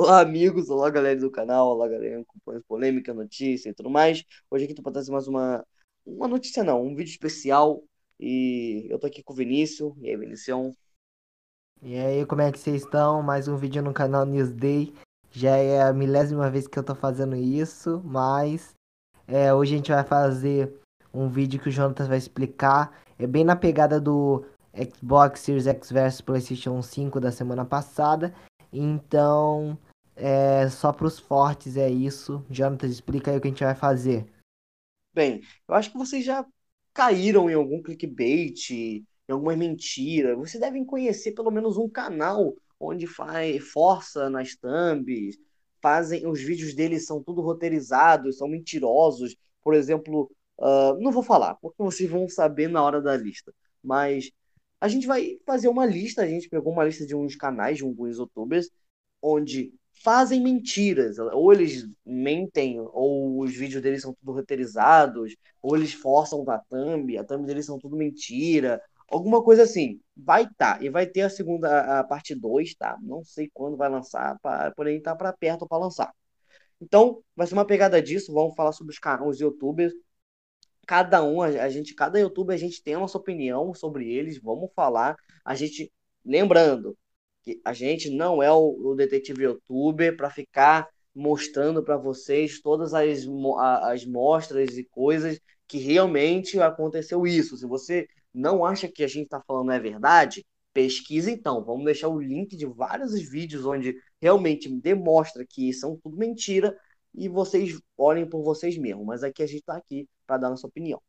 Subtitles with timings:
[0.00, 4.24] Olá, amigos, olá, galera do canal, olá, galera que acompanha polêmica, notícia e tudo mais.
[4.48, 5.66] Hoje aqui tô para trazer mais uma,
[6.06, 7.82] uma notícia, não, um vídeo especial.
[8.16, 9.92] E eu tô aqui com o Vinícius.
[10.00, 10.72] E aí, Vinicião?
[11.82, 13.24] E aí, como é que vocês estão?
[13.24, 14.94] Mais um vídeo no canal Newsday.
[15.32, 18.76] Já é a milésima vez que eu tô fazendo isso, mas
[19.26, 20.72] é, hoje a gente vai fazer
[21.12, 22.96] um vídeo que o Jonathan vai explicar.
[23.18, 24.44] É bem na pegada do
[24.94, 28.32] Xbox Series X vs PlayStation 5 da semana passada.
[28.72, 29.76] Então,
[30.18, 32.44] é só para os fortes é isso.
[32.50, 34.26] Jonathan, explica aí o que a gente vai fazer.
[35.14, 36.44] Bem, eu acho que vocês já
[36.92, 40.36] caíram em algum clickbait, em alguma mentira.
[40.36, 45.36] Vocês devem conhecer pelo menos um canal onde faz força nas thumbs,
[45.82, 49.36] fazem os vídeos deles são tudo roteirizados, são mentirosos.
[49.62, 53.52] Por exemplo, uh, não vou falar, porque vocês vão saber na hora da lista.
[53.82, 54.30] Mas
[54.80, 57.84] a gente vai fazer uma lista, a gente pegou uma lista de uns canais, de
[57.84, 58.70] alguns youtubers,
[59.22, 61.18] onde fazem mentiras.
[61.18, 67.16] Ou eles mentem, ou os vídeos deles são tudo roteirizados, ou eles forçam a thumb,
[67.18, 68.80] a thumb deles são tudo mentira.
[69.08, 70.00] Alguma coisa assim.
[70.16, 70.78] Vai estar.
[70.78, 70.84] Tá.
[70.84, 72.98] E vai ter a segunda, a parte 2, tá?
[73.02, 76.12] Não sei quando vai lançar, pra, porém tá para perto para lançar.
[76.80, 78.32] Então, vai ser uma pegada disso.
[78.32, 79.92] Vamos falar sobre os, os youtubers
[80.88, 84.70] cada um, a gente, cada youtuber, a gente tem a nossa opinião sobre eles, vamos
[84.74, 85.16] falar.
[85.44, 85.92] A gente,
[86.24, 86.96] lembrando
[87.48, 92.92] que a gente não é o, o detetive youtuber para ficar mostrando para vocês todas
[92.92, 93.26] as,
[93.82, 97.56] as mostras e coisas que realmente aconteceu isso.
[97.56, 101.64] Se você não acha que a gente está falando é verdade, pesquisa então.
[101.64, 106.76] Vamos deixar o link de vários vídeos onde realmente demonstra que são tudo mentira
[107.14, 109.06] e vocês olhem por vocês mesmos.
[109.06, 111.00] Mas aqui a gente está aqui para dar nossa opinião.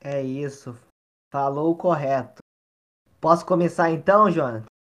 [0.00, 0.76] É isso.
[1.32, 2.40] Falou correto.
[3.20, 4.71] Posso começar então, Jonathan?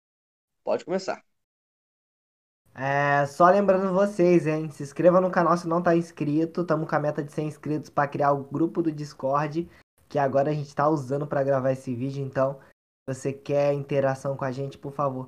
[0.64, 1.23] Pode começar.
[2.73, 4.70] É, só lembrando vocês, hein?
[4.70, 6.62] Se inscreva no canal se não tá inscrito.
[6.62, 9.70] Estamos com a meta de 100 inscritos para criar o grupo do Discord,
[10.08, 12.24] que agora a gente está usando para gravar esse vídeo.
[12.24, 12.59] Então,
[13.09, 15.28] se você quer interação com a gente, por favor,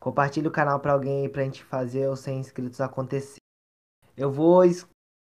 [0.00, 3.40] compartilhe o canal para alguém aí pra gente fazer os 100 inscritos acontecer.
[4.16, 4.62] Eu vou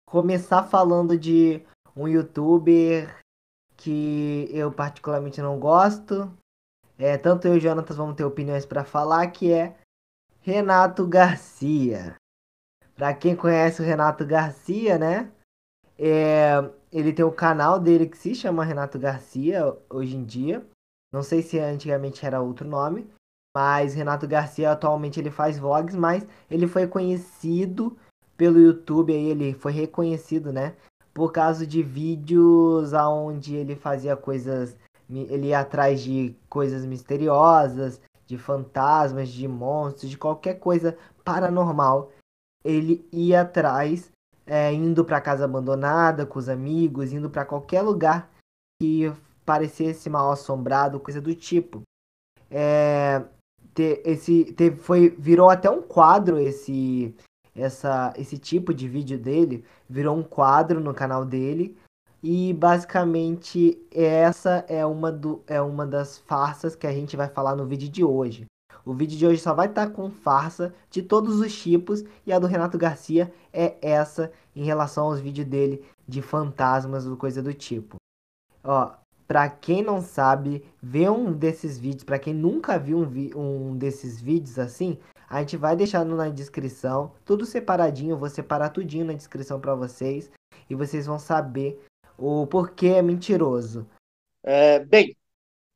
[0.07, 1.65] começar falando de
[1.95, 3.19] um youtuber
[3.75, 6.31] que eu particularmente não gosto.
[6.97, 9.75] É, tanto eu e o Jonatas vamos ter opiniões para falar, que é
[10.41, 12.15] Renato Garcia.
[12.95, 15.31] Para quem conhece o Renato Garcia, né?
[15.99, 16.53] É,
[16.91, 20.65] ele tem o canal dele que se chama Renato Garcia hoje em dia.
[21.13, 23.07] Não sei se antigamente era outro nome,
[23.55, 27.97] mas Renato Garcia atualmente ele faz vlogs, mas ele foi conhecido
[28.35, 30.75] pelo YouTube, aí ele foi reconhecido, né?
[31.17, 34.77] por causa de vídeos aonde ele fazia coisas,
[35.09, 42.11] ele ia atrás de coisas misteriosas, de fantasmas, de monstros, de qualquer coisa paranormal.
[42.63, 44.11] Ele ia atrás,
[44.45, 48.29] é, indo para casa abandonada com os amigos, indo para qualquer lugar
[48.81, 49.11] que
[49.45, 51.81] parecesse mal assombrado, coisa do tipo.
[52.51, 53.23] É,
[54.03, 57.15] esse teve, foi virou até um quadro esse
[57.55, 61.77] essa, esse tipo de vídeo dele virou um quadro no canal dele.
[62.21, 67.55] E basicamente essa é uma, do, é uma das farsas que a gente vai falar
[67.55, 68.45] no vídeo de hoje.
[68.83, 72.39] O vídeo de hoje só vai estar com farsa de todos os tipos e a
[72.39, 77.53] do Renato Garcia é essa em relação aos vídeos dele de fantasmas ou coisa do
[77.53, 77.97] tipo.
[78.63, 78.91] Ó,
[79.27, 84.21] pra quem não sabe, ver um desses vídeos, para quem nunca viu um, um desses
[84.21, 84.97] vídeos assim,
[85.29, 90.31] a gente vai deixar na descrição, tudo separadinho, vou separar tudinho na descrição para vocês
[90.69, 91.83] e vocês vão saber
[92.17, 93.87] o porquê é mentiroso.
[94.43, 95.15] É, bem,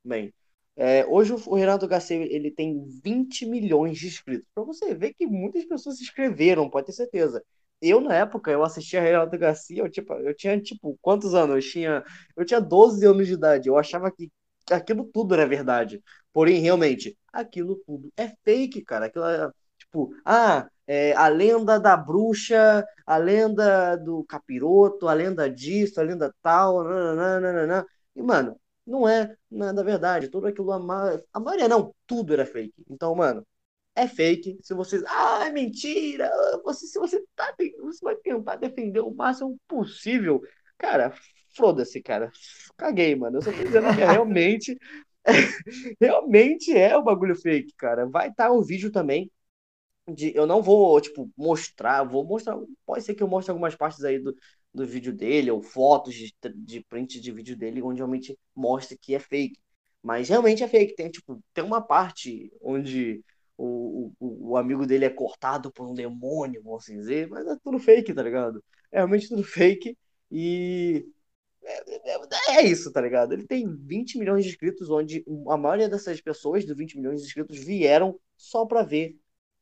[0.03, 0.33] bem,
[0.75, 4.47] é, hoje o Renato Garcia ele tem 20 milhões de inscritos.
[4.53, 7.43] Para você ver que muitas pessoas se inscreveram, pode ter certeza.
[7.81, 11.65] Eu, na época, eu assistia Renato Garcia, eu, tipo, eu tinha, tipo, quantos anos?
[11.65, 12.03] Eu tinha,
[12.37, 13.69] eu tinha 12 anos de idade.
[13.69, 14.31] Eu achava que
[14.71, 16.01] aquilo tudo era verdade.
[16.33, 19.07] Porém, realmente, aquilo tudo é fake, cara.
[19.07, 19.51] Aquilo é,
[19.91, 26.03] tipo, ah, é, a lenda da bruxa, a lenda do capiroto, a lenda disso, a
[26.03, 27.85] lenda tal, nananana.
[28.15, 30.29] E, mano, não é nada verdade.
[30.29, 31.19] Tudo aquilo, a, ma...
[31.33, 32.73] a maioria não, tudo era fake.
[32.89, 33.45] Então, mano,
[33.95, 34.59] é fake.
[34.63, 36.29] Se vocês, ah, é mentira.
[36.63, 40.41] Você, se você tá, você vai tentar defender o máximo possível,
[40.77, 41.13] cara,
[41.55, 42.31] foda-se, cara.
[42.77, 43.37] Caguei, mano.
[43.37, 44.77] Eu só tô dizendo que é realmente
[45.99, 48.07] realmente é o bagulho fake, cara.
[48.07, 49.31] Vai estar tá o vídeo também.
[50.13, 52.57] De, eu não vou, tipo, mostrar, vou mostrar.
[52.85, 54.35] Pode ser que eu mostre algumas partes aí do,
[54.73, 59.15] do vídeo dele, ou fotos de, de print de vídeo dele, onde realmente mostra que
[59.15, 59.59] é fake.
[60.03, 60.95] Mas realmente é fake.
[60.95, 63.23] Tem, tipo, tem uma parte onde
[63.57, 67.55] o, o, o amigo dele é cortado por um demônio, vamos assim dizer, mas é
[67.63, 68.63] tudo fake, tá ligado?
[68.91, 69.97] É realmente tudo fake
[70.31, 71.05] e
[71.63, 73.33] é, é, é, isso, tá ligado?
[73.33, 77.27] Ele tem 20 milhões de inscritos, onde a maioria dessas pessoas, dos 20 milhões de
[77.27, 79.15] inscritos, vieram só pra ver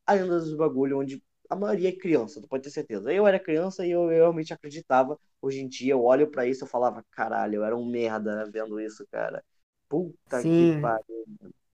[0.10, 3.14] a lenda dos bagulho, onde a maioria é criança, tu pode ter certeza.
[3.14, 5.18] Eu era criança e eu, eu realmente acreditava.
[5.42, 8.80] Hoje em dia eu olho para isso e falava, caralho, eu era um merda vendo
[8.80, 9.44] isso, cara.
[9.88, 10.76] Puta Sim.
[10.76, 11.26] que pariu.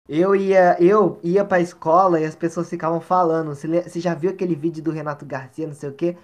[0.08, 3.56] Eu ia, eu ia pra escola e as pessoas ficavam falando.
[3.56, 6.18] Você, você já viu aquele vídeo do Renato Garcia, não sei o quê?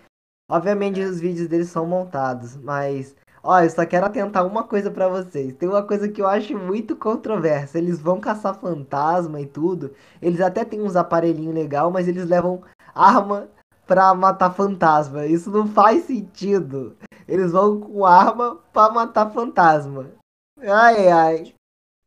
[0.49, 5.07] Obviamente os vídeos deles são montados, mas Ó, eu só quero atentar uma coisa para
[5.07, 5.53] vocês.
[5.55, 7.77] Tem uma coisa que eu acho muito controversa.
[7.77, 9.93] Eles vão caçar fantasma e tudo.
[10.21, 12.61] Eles até têm uns aparelhinhos legal, mas eles levam
[12.93, 13.49] arma
[13.88, 15.25] pra matar fantasma.
[15.25, 16.95] Isso não faz sentido.
[17.27, 20.11] Eles vão com arma pra matar fantasma.
[20.59, 21.53] Ai, ai.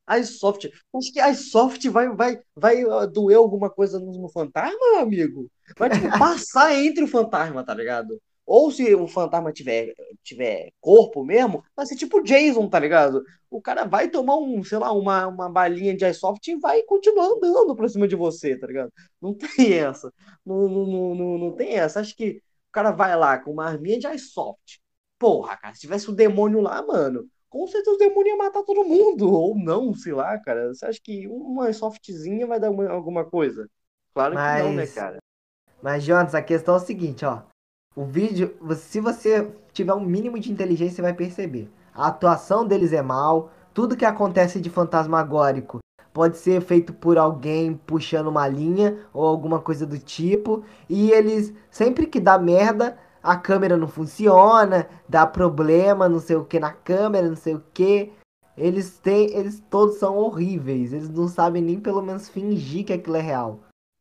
[0.06, 5.50] A Soft, acho que a Soft vai, vai, vai doer alguma coisa no fantasma, amigo?
[5.78, 8.20] Vai tipo, passar entre o fantasma, tá ligado?
[8.46, 13.24] Ou se o fantasma tiver, tiver corpo mesmo, vai ser tipo Jason, tá ligado?
[13.50, 17.26] O cara vai tomar um, sei lá, uma, uma balinha de iSoft e vai continuar
[17.26, 18.92] andando pra cima de você, tá ligado?
[19.20, 20.12] Não tem essa.
[20.44, 22.00] Não, não, não, não tem essa.
[22.00, 24.80] Acho que o cara vai lá com uma arminha de iSoft.
[25.18, 28.62] Porra, cara, se tivesse o um demônio lá, mano, com certeza o demônio ia matar
[28.62, 29.32] todo mundo.
[29.32, 30.74] Ou não, sei lá, cara.
[30.74, 33.70] Você acha que uma softzinha vai dar uma, alguma coisa?
[34.12, 34.62] Claro Mas...
[34.62, 35.18] que não, né, cara?
[35.80, 37.42] Mas, Jonas, a questão é o seguinte, ó.
[37.96, 41.70] O vídeo, se você tiver um mínimo de inteligência, você vai perceber.
[41.94, 45.78] A atuação deles é mal, tudo que acontece de fantasmagórico
[46.12, 50.64] pode ser feito por alguém puxando uma linha ou alguma coisa do tipo.
[50.88, 56.44] E eles, sempre que dá merda, a câmera não funciona, dá problema, não sei o
[56.44, 58.12] que na câmera, não sei o que.
[58.56, 60.92] Eles têm, eles todos são horríveis.
[60.92, 63.60] Eles não sabem nem pelo menos fingir que aquilo é real.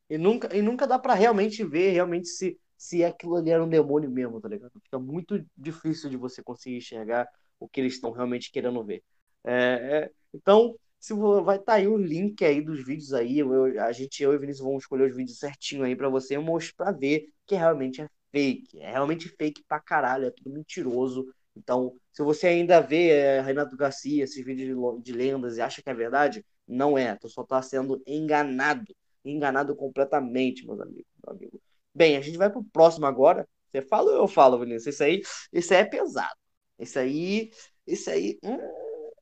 [0.10, 3.69] E nunca, e nunca dá para realmente ver realmente se se aquilo ali era um
[3.69, 4.74] demônio mesmo, tá ligado?
[4.83, 7.25] Fica muito difícil de você conseguir enxergar
[7.57, 9.01] o que eles estão realmente querendo ver.
[9.41, 13.81] É, é, então, se vai estar tá aí o link aí dos vídeos aí, eu,
[13.81, 17.30] a gente, eu e Vinícius vamos escolher os vídeos certinho aí para você mostrar ver
[17.45, 18.81] que realmente é fake.
[18.81, 21.25] É realmente fake pra caralho, é tudo mentiroso.
[21.56, 25.81] Então, se você ainda vê é, Renato Garcia, esses vídeos de, de lendas e acha
[25.81, 27.15] que é verdade, não é.
[27.15, 28.94] Tu só tá sendo enganado.
[29.24, 31.07] Enganado completamente, meus amigos.
[31.25, 31.62] Meu amigo.
[31.94, 33.48] Bem, a gente vai pro próximo agora.
[33.72, 34.95] Você fala ou eu falo, Vinícius?
[34.95, 36.36] Esse aí, esse aí é pesado.
[36.78, 37.51] Esse aí,
[37.86, 38.57] esse aí, hum,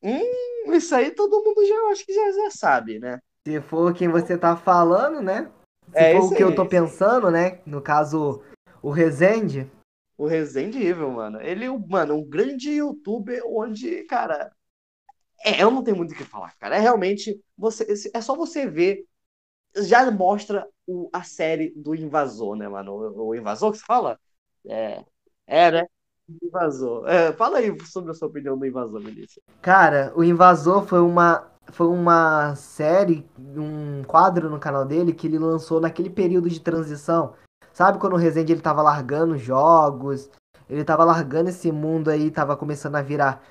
[0.04, 3.20] hum, isso aí todo mundo já, acho que já, já sabe, né?
[3.48, 5.52] Se for quem você tá falando, né?
[5.92, 7.60] Se é for o que aí, eu tô pensando, né?
[7.66, 8.42] No caso,
[8.82, 9.70] o Rezende.
[10.18, 11.42] O Rezende Evil, mano.
[11.42, 14.52] Ele, mano, um grande youtuber onde, cara.
[15.44, 16.78] É, eu não tenho muito o que falar, cara.
[16.78, 17.42] É realmente.
[17.58, 19.06] Você, é só você ver
[19.76, 22.94] já mostra o, a série do invasor, né, mano?
[22.94, 24.20] O, o invasor que você fala?
[24.68, 25.04] É,
[25.48, 25.86] é né?
[26.42, 27.08] Invasor.
[27.08, 29.42] É, fala aí sobre a sua opinião do invasor, Melissa.
[29.62, 35.40] Cara, o invasor foi uma foi uma série, um quadro no canal dele que ele
[35.40, 37.34] lançou naquele período de transição.
[37.72, 40.30] Sabe quando o Rezende ele tava largando jogos,
[40.70, 43.42] ele tava largando esse mundo aí, tava começando a virar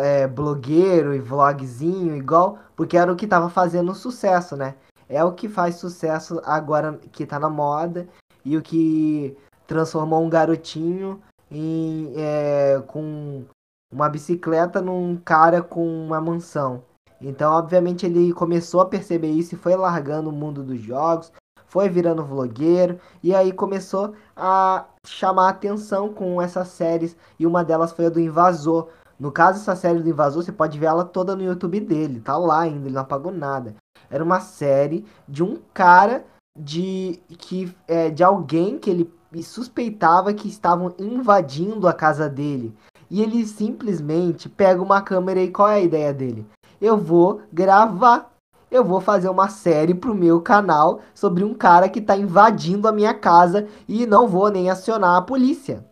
[0.00, 4.74] é, blogueiro e vlogzinho igual, porque era o que tava fazendo sucesso, né?
[5.08, 8.08] É o que faz sucesso agora que tá na moda
[8.44, 9.36] e o que
[9.66, 11.20] transformou um garotinho
[11.50, 13.44] em, é, com
[13.92, 16.82] uma bicicleta num cara com uma mansão.
[17.20, 21.32] Então, obviamente, ele começou a perceber isso e foi largando o mundo dos jogos,
[21.66, 27.92] foi virando vlogueiro e aí começou a chamar atenção com essas séries e uma delas
[27.92, 28.88] foi a do Invasor.
[29.18, 32.36] No caso, essa série do Invasor, você pode ver ela toda no YouTube dele, tá
[32.36, 33.74] lá ainda, ele não apagou nada.
[34.10, 36.24] Era uma série de um cara
[36.58, 42.74] de que é, de alguém que ele suspeitava que estavam invadindo a casa dele.
[43.10, 46.46] E ele simplesmente pega uma câmera e qual é a ideia dele?
[46.80, 48.32] Eu vou gravar.
[48.68, 52.92] Eu vou fazer uma série pro meu canal sobre um cara que tá invadindo a
[52.92, 55.84] minha casa e não vou nem acionar a polícia.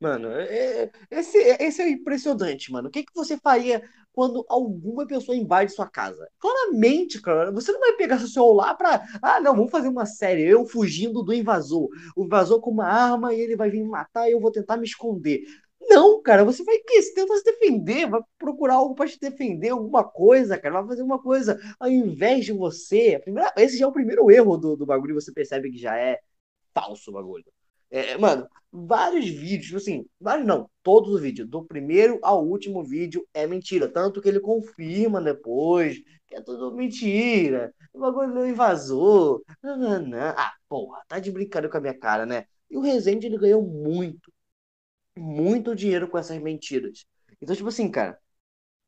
[0.00, 2.88] Mano, é, é, esse, esse é impressionante, mano.
[2.88, 3.82] O que, que você faria
[4.14, 6.28] quando alguma pessoa invade sua casa?
[6.38, 9.04] Claramente, cara, você não vai pegar seu celular pra.
[9.20, 10.44] Ah, não, vamos fazer uma série.
[10.44, 11.88] Eu fugindo do invasor.
[12.16, 14.76] O invasor com uma arma e ele vai vir me matar e eu vou tentar
[14.76, 15.42] me esconder.
[15.80, 17.02] Não, cara, você vai que?
[17.02, 21.02] Você tenta se defender, vai procurar algo para te defender, alguma coisa, cara, vai fazer
[21.02, 23.18] uma coisa ao invés de você.
[23.22, 26.20] Primeira, esse já é o primeiro erro do, do bagulho, você percebe que já é
[26.74, 27.44] falso o bagulho
[27.94, 32.82] É, mano, vários vídeos, tipo assim, vários não, todos os vídeos, do primeiro ao último
[32.84, 33.88] vídeo é mentira.
[33.88, 37.72] Tanto que ele confirma depois que é tudo mentira.
[37.92, 39.44] O bagulho não invasou.
[39.62, 40.18] Não, não, não.
[40.36, 42.46] Ah, porra, tá de brincadeira com a minha cara, né?
[42.68, 44.32] E o Rezende, ele ganhou muito,
[45.16, 47.06] muito dinheiro com essas mentiras.
[47.40, 48.18] Então, tipo assim, cara,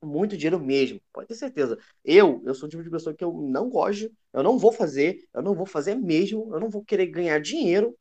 [0.03, 1.79] muito dinheiro mesmo, pode ter certeza.
[2.05, 5.19] Eu, eu sou o tipo de pessoa que eu não gosto, eu não vou fazer,
[5.35, 7.97] eu não vou fazer mesmo, eu não vou querer ganhar dinheiro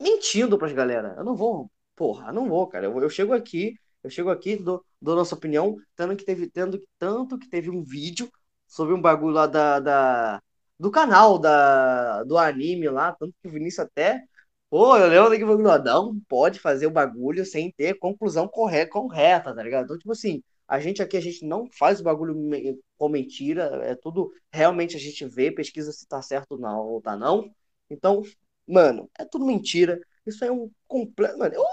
[0.00, 1.14] mentindo pras galera.
[1.16, 2.86] Eu não vou, porra, não vou, cara.
[2.86, 6.82] Eu, eu chego aqui, eu chego aqui, dou, dou nossa opinião, tendo que teve, tendo
[6.98, 8.30] tanto que teve um vídeo
[8.66, 10.42] sobre um bagulho lá da, da
[10.78, 14.24] do canal da, do anime lá, tanto que o Vinícius até
[14.70, 19.52] Pô, eu lembro que falou, não pode fazer o bagulho sem ter conclusão correta, correta,
[19.54, 19.84] tá ligado?
[19.84, 22.34] Então, tipo assim, a gente aqui, a gente não faz o bagulho
[22.96, 27.00] com mentira, é tudo realmente a gente vê, pesquisa se tá certo ou não, ou
[27.02, 27.50] tá não.
[27.90, 28.22] Então,
[28.70, 30.00] mano, é tudo mentira.
[30.26, 31.38] Isso é um completo.
[31.38, 31.64] Mano, eu...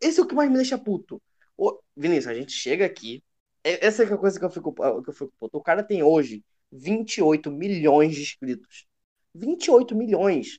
[0.00, 1.22] esse é o que mais me deixa puto.
[1.56, 3.22] Ô, Vinícius, a gente chega aqui.
[3.62, 5.58] Essa é a coisa que eu fico, que eu fico puto.
[5.58, 8.86] O cara tem hoje 28 milhões de inscritos.
[9.34, 10.58] 28 milhões.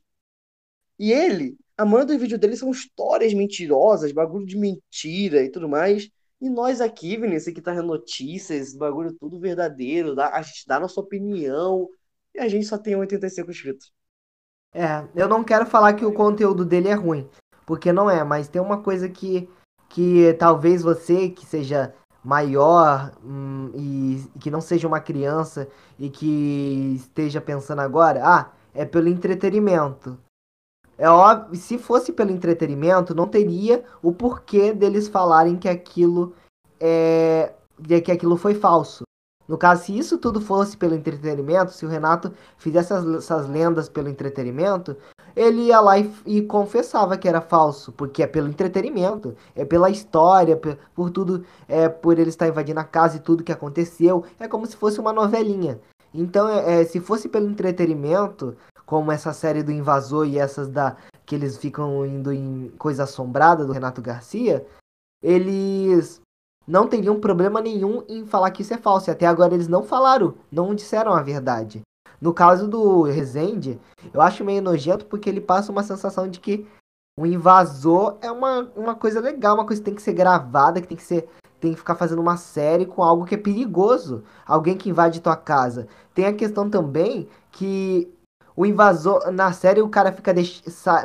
[1.00, 5.68] E ele, a maioria dos vídeos dele são histórias mentirosas, bagulho de mentira e tudo
[5.68, 6.10] mais.
[6.40, 10.78] E nós aqui, Vinícius, que tá vendo notícias, bagulho tudo verdadeiro, dá, a gente dá
[10.78, 11.90] a nossa opinião,
[12.34, 13.92] e a gente só tem 85 inscritos.
[14.74, 17.30] É, eu não quero falar que o conteúdo dele é ruim,
[17.66, 19.50] porque não é, mas tem uma coisa que,
[19.90, 25.68] que talvez você, que seja maior hum, e, e que não seja uma criança
[26.00, 30.18] e que esteja pensando agora, ah, é pelo entretenimento.
[30.98, 36.34] É óbvio, se fosse pelo entretenimento, não teria o porquê deles falarem que aquilo
[36.80, 37.54] é
[38.04, 39.04] que aquilo foi falso.
[39.48, 44.10] No caso, se isso tudo fosse pelo entretenimento, se o Renato fizesse essas, lendas pelo
[44.10, 44.96] entretenimento,
[45.36, 49.90] ele ia lá e, e, confessava que era falso, porque é pelo entretenimento, é pela
[49.90, 54.24] história, por, por tudo, é por ele estar invadindo a casa e tudo que aconteceu,
[54.40, 55.80] é como se fosse uma novelinha.
[56.14, 58.56] Então, é, é se fosse pelo entretenimento,
[58.86, 63.66] como essa série do Invasor e essas da que eles ficam indo em Coisa Assombrada
[63.66, 64.66] do Renato Garcia,
[65.24, 66.22] eles
[66.72, 69.10] não teriam problema nenhum em falar que isso é falso.
[69.10, 71.82] E até agora eles não falaram, não disseram a verdade.
[72.22, 73.78] No caso do Rezende,
[74.14, 76.66] eu acho meio nojento porque ele passa uma sensação de que
[77.20, 80.88] o invasor é uma, uma coisa legal, uma coisa que tem que ser gravada, que
[80.88, 81.28] tem que ser
[81.60, 85.36] tem que ficar fazendo uma série com algo que é perigoso, alguém que invade tua
[85.36, 85.88] casa.
[86.12, 88.12] Tem a questão também que
[88.56, 90.34] o invasor, na série, o cara fica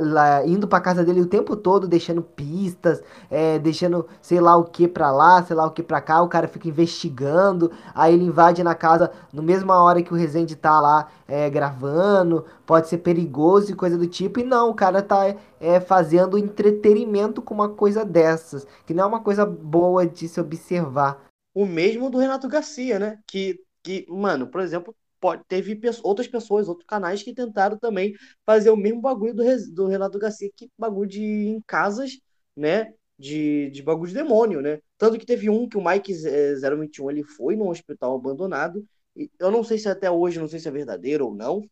[0.01, 4.65] lá, indo pra casa dele o tempo todo, deixando pistas, é, deixando sei lá o
[4.65, 6.23] que pra lá, sei lá o que pra cá.
[6.23, 10.57] O cara fica investigando, aí ele invade na casa no mesma hora que o Resende
[10.57, 12.45] tá lá é, gravando.
[12.67, 14.41] Pode ser perigoso e coisa do tipo.
[14.41, 19.07] E não, o cara tá é, fazendo entretenimento com uma coisa dessas, que não é
[19.07, 21.25] uma coisa boa de se observar.
[21.55, 23.19] O mesmo do Renato Garcia, né?
[23.27, 28.71] Que, que mano, por exemplo, pode, teve outras pessoas, outros canais que tentaram também fazer
[28.71, 29.45] o mesmo bagulho do,
[29.75, 32.19] do Renato Garcia, que bagulho de em casas,
[32.57, 32.93] né?
[33.19, 34.81] De, de bagulho de demônio, né?
[34.99, 38.87] Tanto que teve um que o Mike 021 ele foi num hospital abandonado.
[39.17, 41.63] E eu não sei se até hoje, não sei se é verdadeiro ou não.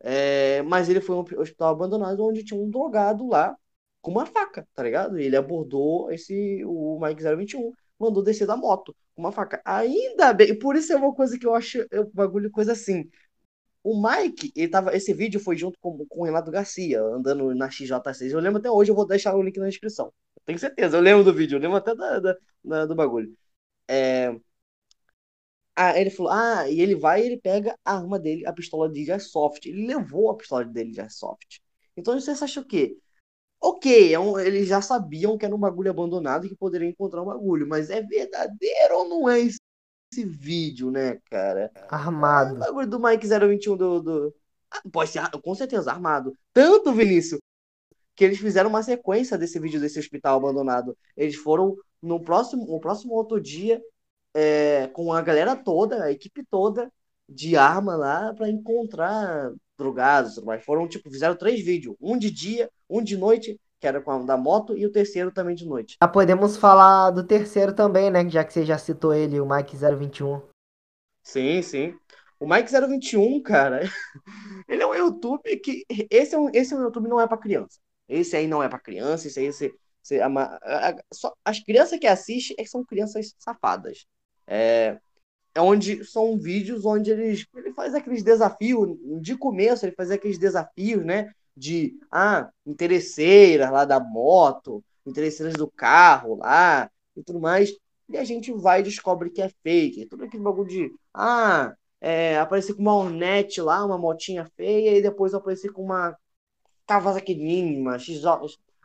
[0.00, 3.56] É, mas ele foi um hospital abandonado onde tinha um drogado lá
[4.00, 5.18] com uma faca, tá ligado?
[5.18, 7.72] E ele abordou esse o Mike 021
[8.02, 9.60] mandou descer da moto com uma faca.
[9.64, 13.08] Ainda bem, por isso é uma coisa que eu acho é um bagulho coisa assim.
[13.82, 17.68] O Mike, ele tava, esse vídeo foi junto com, com o Renato Garcia, andando na
[17.68, 18.32] XJ6.
[18.32, 20.12] Eu lembro até hoje, eu vou deixar o link na descrição.
[20.44, 23.36] tenho certeza, eu lembro do vídeo, eu lembro até da, da, da do bagulho.
[23.88, 24.34] É...
[25.74, 28.90] Ah, ele falou, ah, e ele vai e ele pega a arma dele, a pistola
[28.90, 29.66] de Airsoft.
[29.66, 31.62] Ele levou a pistola dele de Airsoft.
[31.96, 32.96] Então você acha o quê?
[33.64, 37.22] Ok, é um, eles já sabiam que era um bagulho abandonado e que poderiam encontrar
[37.22, 39.58] um bagulho, mas é verdadeiro ou não é esse,
[40.12, 41.70] esse vídeo, né, cara?
[41.88, 42.56] Armado.
[42.56, 44.02] É o bagulho do Mike 021 do.
[44.02, 44.34] do...
[44.68, 46.36] Ah, pode ser, com certeza, armado.
[46.52, 47.40] Tanto, Vinícius,
[48.16, 50.96] que eles fizeram uma sequência desse vídeo desse hospital abandonado.
[51.16, 53.80] Eles foram no próximo, no próximo outro dia
[54.34, 56.92] é, com a galera toda, a equipe toda
[57.28, 62.70] de arma lá para encontrar drogados, mas foram tipo fizeram três vídeos, um de dia,
[62.88, 65.96] um de noite, que era com a da moto, e o terceiro também de noite.
[66.00, 68.28] Já podemos falar do terceiro também, né?
[68.28, 70.40] Já que você já citou ele, o Mike 021.
[71.22, 71.94] Sim, sim.
[72.38, 73.82] O Mike 021, cara,
[74.68, 75.84] ele é um YouTube que.
[76.10, 77.78] Esse é um, esse é um YouTube não é para criança.
[78.08, 79.72] Esse aí não é para criança, esse aí esse,
[80.04, 84.06] esse, a, a, só, as crianças que assistem é são crianças safadas.
[84.46, 84.98] É,
[85.54, 90.38] é onde são vídeos onde eles, ele faz aqueles desafios, de começo ele fazia aqueles
[90.38, 91.32] desafios, né?
[91.56, 97.72] de ah, interesseiras lá da moto, interesseiras do carro lá e tudo mais.
[98.08, 100.06] E a gente vai e descobre que é fake.
[100.06, 105.02] Tudo aquele bagulho de ah, é, aparecer com uma Hornet lá, uma motinha feia, e
[105.02, 106.16] depois aparecer com uma
[106.86, 108.40] Kawasaki Ninja,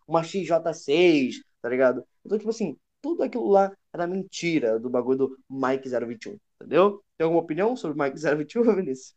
[0.08, 2.06] uma XJ6, tá ligado?
[2.26, 7.04] Então, tipo assim, tudo aquilo lá era mentira do bagulho do Mike 021, entendeu?
[7.18, 9.16] Tem alguma opinião sobre o Mike 021, Vinícius?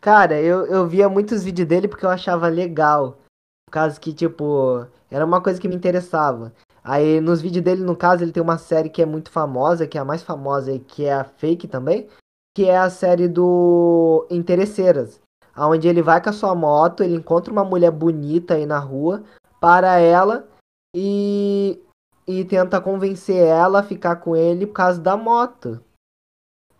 [0.00, 3.18] Cara, eu, eu via muitos vídeos dele porque eu achava legal.
[3.66, 6.52] Por causa que, tipo, era uma coisa que me interessava.
[6.82, 9.98] Aí nos vídeos dele, no caso, ele tem uma série que é muito famosa, que
[9.98, 12.08] é a mais famosa e que é a fake também,
[12.56, 15.20] que é a série do Interesseiras.
[15.56, 19.22] Onde ele vai com a sua moto, ele encontra uma mulher bonita aí na rua,
[19.60, 20.48] para ela
[20.96, 21.78] e,
[22.26, 25.80] e tenta convencer ela a ficar com ele por causa da moto.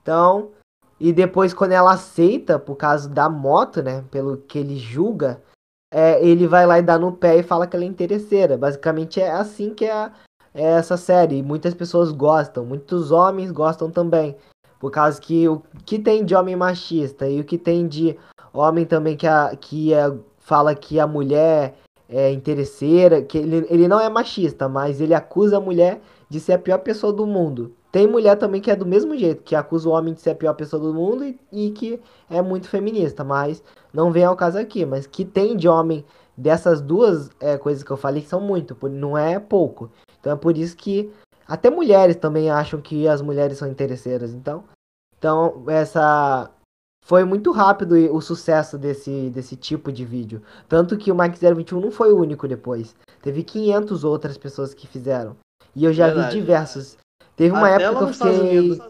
[0.03, 0.51] Então,
[0.99, 5.43] e depois quando ela aceita por causa da moto, né, pelo que ele julga,
[5.93, 8.57] é, ele vai lá e dá no pé e fala que ela é interesseira.
[8.57, 10.11] Basicamente é assim que é,
[10.55, 11.43] é essa série.
[11.43, 14.37] Muitas pessoas gostam, muitos homens gostam também.
[14.79, 18.17] Por causa que o que tem de homem machista e o que tem de
[18.53, 21.75] homem também que, a, que é, fala que a mulher
[22.09, 26.55] é interesseira, que ele, ele não é machista, mas ele acusa a mulher de ser
[26.55, 27.73] a pior pessoa do mundo.
[27.93, 30.35] Tem mulher também que é do mesmo jeito, que acusa o homem de ser a
[30.35, 34.59] pior pessoa do mundo e, e que é muito feminista, mas não vem ao caso
[34.59, 34.87] aqui.
[34.87, 36.05] Mas que tem de homem
[36.37, 39.91] dessas duas é, coisas que eu falei são muito, não é pouco.
[40.21, 41.11] Então é por isso que
[41.47, 44.33] até mulheres também acham que as mulheres são interesseiras.
[44.33, 44.63] Então,
[45.19, 46.49] então essa
[47.05, 50.43] foi muito rápido o sucesso desse, desse tipo de vídeo.
[50.69, 52.95] Tanto que o Mike 021 não foi o único depois.
[53.21, 55.37] Teve 500 outras pessoas que fizeram.
[55.75, 56.35] E eu já Verdade.
[56.35, 56.97] vi diversos.
[57.41, 58.83] Teve uma Até época que eu fiquei.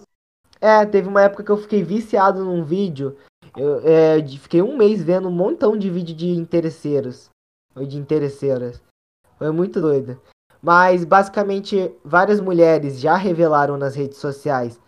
[0.60, 3.16] É, teve uma época que eu fiquei viciado num vídeo.
[3.56, 7.30] Eu é, fiquei um mês vendo um montão de vídeo de interesseiros.
[7.76, 8.82] Ou de interesseiras.
[9.38, 10.20] Foi muito doido.
[10.60, 14.80] Mas basicamente várias mulheres já revelaram nas redes sociais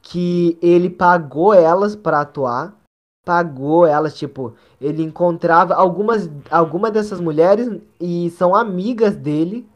[0.00, 2.74] que ele pagou elas para atuar.
[3.26, 7.68] Pagou elas, tipo, ele encontrava algumas algumas dessas mulheres
[8.00, 9.68] e são amigas dele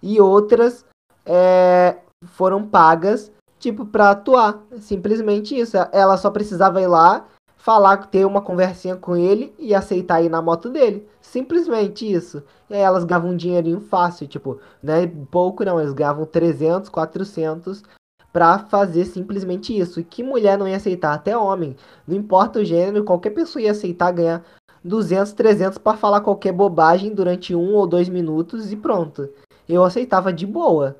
[0.00, 0.84] e outras
[1.26, 5.76] é, foram pagas tipo para atuar, simplesmente isso.
[5.92, 10.42] Ela só precisava ir lá, falar, ter uma conversinha com ele e aceitar ir na
[10.42, 12.42] moto dele, simplesmente isso.
[12.70, 17.82] E aí elas ganhavam um dinheirinho fácil, tipo, né, pouco não, eles ganhavam 300, 400
[18.32, 19.98] para fazer simplesmente isso.
[19.98, 21.14] E que mulher não ia aceitar?
[21.14, 21.74] Até homem.
[22.06, 24.44] Não importa o gênero, qualquer pessoa ia aceitar ganhar
[24.84, 29.28] 200, 300 para falar qualquer bobagem durante um ou dois minutos e pronto.
[29.68, 30.96] Eu aceitava de boa.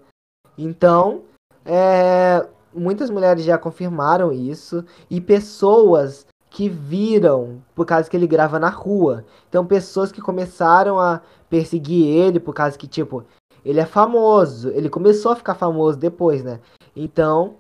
[0.59, 1.23] Então,
[1.65, 8.59] é, muitas mulheres já confirmaram isso e pessoas que viram por causa que ele grava
[8.59, 9.25] na rua.
[9.49, 13.25] Então, pessoas que começaram a perseguir ele por causa que, tipo,
[13.65, 14.71] ele é famoso.
[14.71, 16.61] Ele começou a ficar famoso depois, né?
[16.95, 17.57] Então,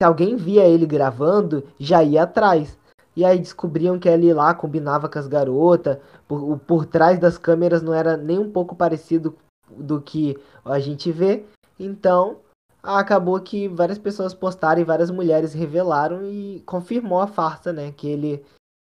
[0.00, 2.78] se alguém via ele gravando, já ia atrás.
[3.16, 5.98] E aí descobriam que ele lá combinava com as garotas.
[6.28, 9.34] Por, por trás das câmeras não era nem um pouco parecido
[9.70, 11.44] do que a gente vê.
[11.78, 12.40] Então,
[12.82, 17.92] acabou que várias pessoas postaram e várias mulheres revelaram e confirmou a farsa, né?
[17.92, 18.44] Que ele,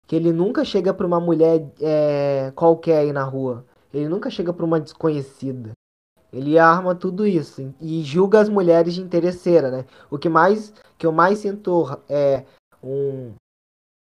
[0.06, 3.64] que ele nunca chega pra uma mulher é, qualquer aí na rua.
[3.92, 5.72] Ele nunca chega pra uma desconhecida.
[6.32, 9.86] Ele arma tudo isso e julga as mulheres de interesseira, né?
[10.10, 12.44] O que mais que eu mais sinto é
[12.82, 13.32] um,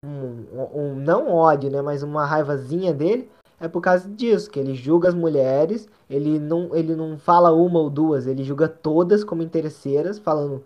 [0.03, 3.29] um, um não ódio, né, mas uma raivazinha dele
[3.65, 7.79] é por causa disso, que ele julga as mulheres, ele não, ele não fala uma
[7.79, 10.63] ou duas, ele julga todas como interesseiras, falando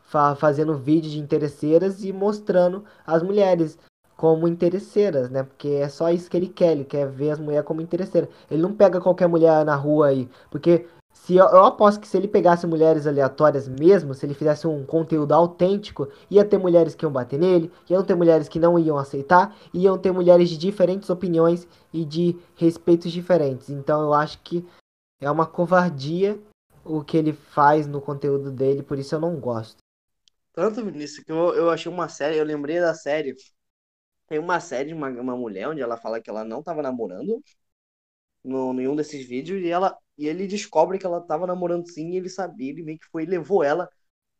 [0.00, 3.78] fa fazendo vídeos de interesseiras e mostrando as mulheres
[4.16, 5.42] como interesseiras, né?
[5.42, 8.30] Porque é só isso que ele quer, ele quer ver as mulheres como interesseiras.
[8.50, 10.86] Ele não pega qualquer mulher na rua aí, porque
[11.28, 14.82] se eu, eu, aposto que se ele pegasse mulheres aleatórias mesmo, se ele fizesse um
[14.86, 18.96] conteúdo autêntico, ia ter mulheres que iam bater nele, iam ter mulheres que não iam
[18.96, 23.68] aceitar, iam ter mulheres de diferentes opiniões e de respeitos diferentes.
[23.68, 24.66] Então eu acho que
[25.20, 26.40] é uma covardia
[26.82, 29.76] o que ele faz no conteúdo dele, por isso eu não gosto.
[30.54, 33.36] Tanto, Vinícius, que eu, eu achei uma série, eu lembrei da série
[34.26, 37.42] tem uma série de uma, uma mulher onde ela fala que ela não estava namorando
[38.42, 42.16] no nenhum desses vídeos e ela e ele descobre que ela estava namorando sim, e
[42.16, 43.88] ele sabia, ele meio que foi e levou ela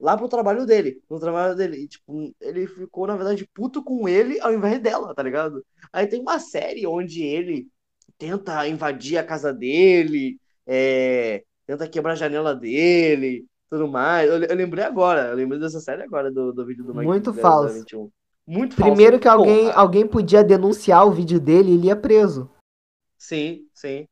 [0.00, 4.08] lá pro trabalho dele, no trabalho dele, e, tipo, ele ficou na verdade puto com
[4.08, 5.64] ele ao invés dela, tá ligado?
[5.92, 7.68] Aí tem uma série onde ele
[8.16, 14.28] tenta invadir a casa dele, é, tenta quebrar a janela dele, tudo mais.
[14.28, 17.32] Eu, eu, lembrei agora, eu lembrei dessa série agora do, do vídeo do Mike Muito
[17.34, 17.74] falso.
[17.74, 18.10] 21.
[18.46, 19.20] Muito Primeiro falso.
[19.20, 22.50] que alguém, alguém podia denunciar o vídeo dele e ele ia preso.
[23.16, 24.06] Sim, sim.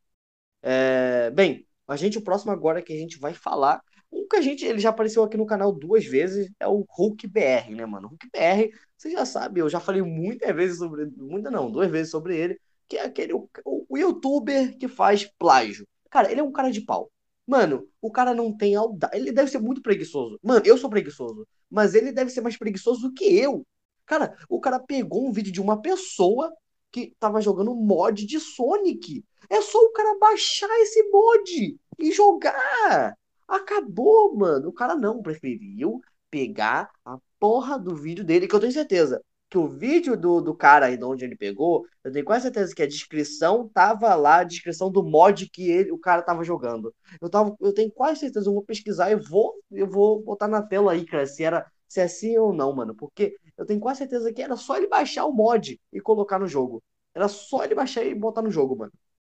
[0.69, 4.41] É, bem, a gente, o próximo agora que a gente vai falar, um que a
[4.41, 8.09] gente, ele já apareceu aqui no canal duas vezes, é o Hulk BR, né, mano?
[8.09, 12.11] Hulk BR, você já sabe, eu já falei muitas vezes sobre, muita não, duas vezes
[12.11, 15.87] sobre ele, que é aquele, o, o youtuber que faz plágio.
[16.11, 17.13] Cara, ele é um cara de pau.
[17.47, 19.17] Mano, o cara não tem audácia.
[19.17, 20.37] Ele deve ser muito preguiçoso.
[20.43, 21.47] Mano, eu sou preguiçoso.
[21.71, 23.65] Mas ele deve ser mais preguiçoso do que eu.
[24.05, 26.53] Cara, o cara pegou um vídeo de uma pessoa
[26.97, 29.23] que tava jogando mod de Sonic.
[29.51, 33.15] É só o cara baixar esse mod e jogar.
[33.47, 34.71] Acabou, mano.
[34.71, 39.59] O cara não preferiu pegar a porra do vídeo dele, que eu tenho certeza que
[39.59, 42.83] o vídeo do, do cara aí de onde ele pegou, eu tenho quase certeza que
[42.83, 46.93] a descrição tava lá, a descrição do mod que ele, o cara tava jogando.
[47.21, 50.63] Eu, tava, eu tenho quase certeza, eu vou pesquisar e vou, eu vou botar na
[50.63, 52.95] tela aí, cara, se era se é sim ou não, mano.
[52.95, 56.47] Porque eu tenho quase certeza que era só ele baixar o mod e colocar no
[56.47, 56.83] jogo.
[57.15, 58.93] Era só ele baixar e botar no jogo, mano.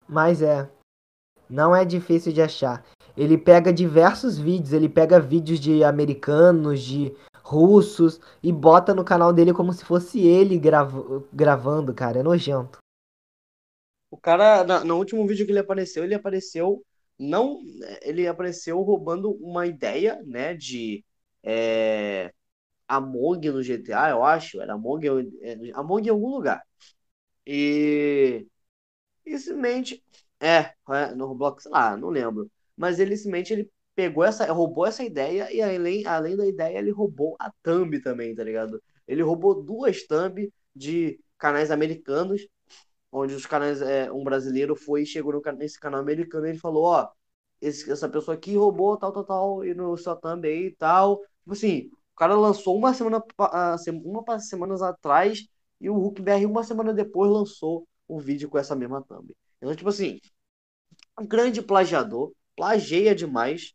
[0.09, 0.69] Mas é.
[1.49, 2.85] Não é difícil de achar.
[3.17, 9.33] Ele pega diversos vídeos, ele pega vídeos de americanos, de russos e bota no canal
[9.33, 10.93] dele como se fosse ele grav
[11.33, 12.19] gravando, cara.
[12.19, 12.79] É nojento.
[14.11, 16.85] O cara, na, no último vídeo que ele apareceu, ele apareceu
[17.19, 17.61] não,
[18.01, 21.05] ele apareceu roubando uma ideia, né, de
[21.43, 22.33] é,
[22.89, 25.07] Among no GTA, eu acho, era Among,
[25.43, 26.63] é, Among em algum lugar.
[27.47, 28.47] E,
[29.27, 30.05] e simplesmente,
[30.41, 32.51] é, é, no Roblox, sei lá, não lembro.
[32.77, 36.91] Mas ele simplesmente ele pegou essa, roubou essa ideia e além, além da ideia, ele
[36.91, 38.83] roubou a thumb também, tá ligado?
[39.07, 42.47] Ele roubou duas thumb de canais americanos,
[43.13, 46.85] onde os canais, é, um brasileiro foi chegou no, nesse canal americano e ele falou,
[46.85, 47.09] ó,
[47.61, 51.19] esse, essa pessoa aqui roubou tal, tal, tal, e no seu thumb aí e tal.
[51.43, 53.23] Tipo assim, cara lançou uma semana,
[54.05, 55.47] uma semanas atrás
[55.81, 59.35] e o Hulk BR uma semana depois lançou um vídeo com essa mesma thumb.
[59.59, 60.21] Então, tipo assim,
[61.21, 63.73] um grande plagiador, plageia demais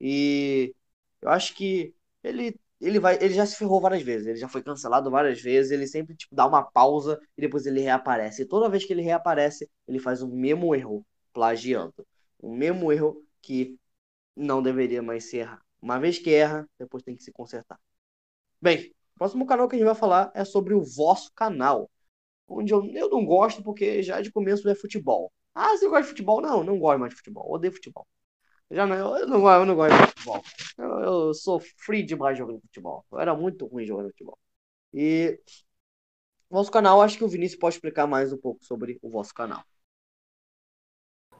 [0.00, 0.74] e
[1.22, 4.62] eu acho que ele ele vai, ele já se ferrou várias vezes, ele já foi
[4.62, 8.42] cancelado várias vezes, ele sempre tipo dá uma pausa e depois ele reaparece.
[8.42, 11.94] E toda vez que ele reaparece, ele faz o mesmo erro, plagiando.
[12.38, 13.78] O mesmo erro que
[14.36, 15.48] não deveria mais ser.
[15.84, 17.78] Uma vez que erra, depois tem que se consertar.
[18.58, 21.90] Bem, o próximo canal que a gente vai falar é sobre o vosso canal.
[22.48, 25.30] Onde eu, eu não gosto porque já de começo é futebol.
[25.54, 26.40] Ah, você gosta de futebol?
[26.40, 27.52] Não, não gosto mais de futebol.
[27.52, 28.06] Odeio futebol.
[28.70, 30.42] Já não, eu não, eu não gosto de futebol.
[30.78, 33.04] Eu, eu sou free demais jogando futebol.
[33.12, 34.38] Eu era muito ruim jogando futebol.
[34.94, 35.38] E
[36.48, 39.62] vosso canal, acho que o Vinícius pode explicar mais um pouco sobre o vosso canal.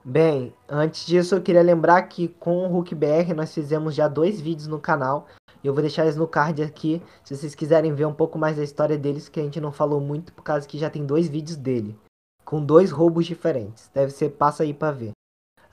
[0.06, 4.68] Bem, antes disso eu queria lembrar que com o HulkBR nós fizemos já dois vídeos
[4.68, 5.26] no canal.
[5.62, 8.62] Eu vou deixar eles no card aqui, se vocês quiserem ver um pouco mais da
[8.62, 11.56] história deles, que a gente não falou muito, por causa que já tem dois vídeos
[11.56, 11.98] dele.
[12.44, 13.90] Com dois roubos diferentes.
[13.94, 15.12] Deve ser, passa aí pra ver.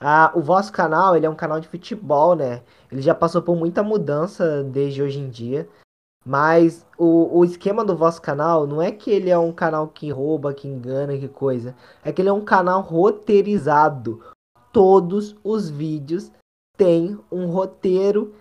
[0.00, 2.62] Ah, o vosso canal, ele é um canal de futebol, né?
[2.90, 5.68] Ele já passou por muita mudança desde hoje em dia.
[6.24, 10.10] Mas o, o esquema do vosso canal não é que ele é um canal que
[10.10, 11.74] rouba, que engana, que coisa.
[12.04, 14.22] É que ele é um canal roteirizado.
[14.72, 16.30] Todos os vídeos
[16.76, 18.34] têm um roteiro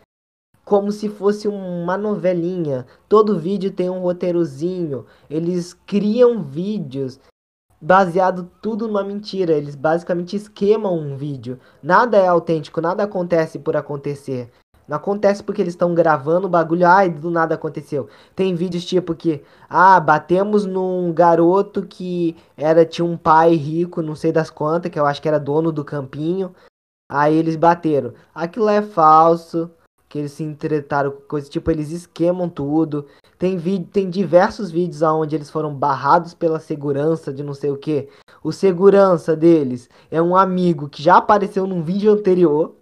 [0.63, 2.85] como se fosse uma novelinha.
[3.09, 5.05] Todo vídeo tem um roteirozinho.
[5.29, 7.19] Eles criam vídeos
[7.81, 9.53] baseado tudo numa mentira.
[9.53, 11.59] Eles basicamente esquemam um vídeo.
[11.81, 14.51] Nada é autêntico, nada acontece por acontecer.
[14.91, 18.09] Não acontece porque eles estão gravando o bagulho, ai, do nada aconteceu.
[18.35, 24.15] Tem vídeos tipo que, ah, batemos num garoto que era tinha um pai rico, não
[24.15, 26.53] sei das quantas, que eu acho que era dono do campinho.
[27.09, 28.13] Aí eles bateram.
[28.35, 29.71] Aquilo é falso,
[30.09, 33.07] que eles se entretaram com coisa, tipo, eles esquemam tudo.
[33.39, 37.77] Tem vídeo, tem diversos vídeos onde eles foram barrados pela segurança de não sei o
[37.77, 38.09] que.
[38.43, 42.75] O segurança deles é um amigo que já apareceu num vídeo anterior.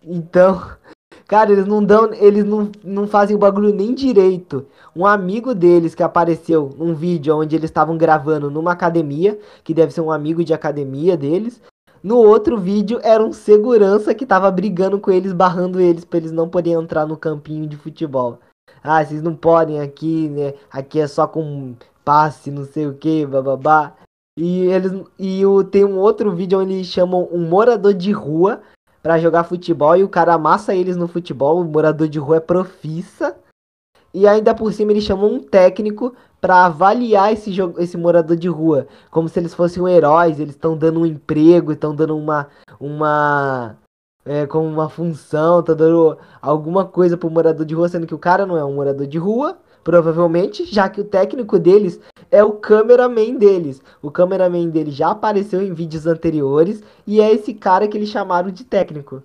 [0.00, 0.62] Então,
[1.26, 2.12] Cara, eles não dão.
[2.14, 4.66] Eles não, não fazem o bagulho nem direito.
[4.94, 9.92] Um amigo deles que apareceu num vídeo onde eles estavam gravando numa academia, que deve
[9.92, 11.60] ser um amigo de academia deles.
[12.02, 16.30] No outro vídeo era um segurança que tava brigando com eles, barrando eles para eles
[16.30, 18.38] não poderem entrar no campinho de futebol.
[18.82, 20.54] Ah, vocês não podem aqui, né?
[20.70, 23.94] Aqui é só com passe, não sei o que, bababá.
[24.38, 28.60] E eles e o, tem um outro vídeo onde eles chamam um morador de rua
[29.06, 32.40] para jogar futebol e o cara amassa eles no futebol, o morador de rua é
[32.40, 33.36] profissa.
[34.12, 38.48] E ainda por cima eles chamam um técnico para avaliar esse, jogo, esse morador de
[38.48, 42.48] rua, como se eles fossem heróis, eles estão dando um emprego, estão dando uma
[42.80, 43.76] uma
[44.24, 48.18] é, como uma função, estão dando alguma coisa pro morador de rua, sendo que o
[48.18, 52.54] cara não é um morador de rua, Provavelmente, já que o técnico deles é o
[52.54, 53.80] cameraman deles.
[54.02, 58.50] O cameraman deles já apareceu em vídeos anteriores e é esse cara que eles chamaram
[58.50, 59.22] de técnico.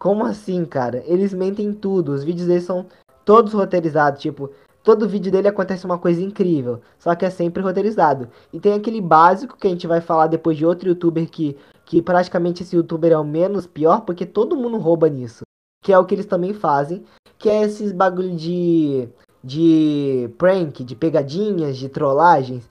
[0.00, 1.04] Como assim, cara?
[1.06, 2.10] Eles mentem tudo.
[2.10, 2.86] Os vídeos deles são
[3.24, 4.20] todos roteirizados.
[4.20, 4.50] Tipo,
[4.82, 6.80] todo vídeo dele acontece uma coisa incrível.
[6.98, 8.28] Só que é sempre roteirizado.
[8.52, 12.02] E tem aquele básico que a gente vai falar depois de outro youtuber que, que
[12.02, 15.42] praticamente esse youtuber é o menos pior, porque todo mundo rouba nisso.
[15.84, 17.04] Que é o que eles também fazem.
[17.38, 19.08] Que é esses bagulho de.
[19.42, 22.68] De prank, de pegadinhas, de trollagens.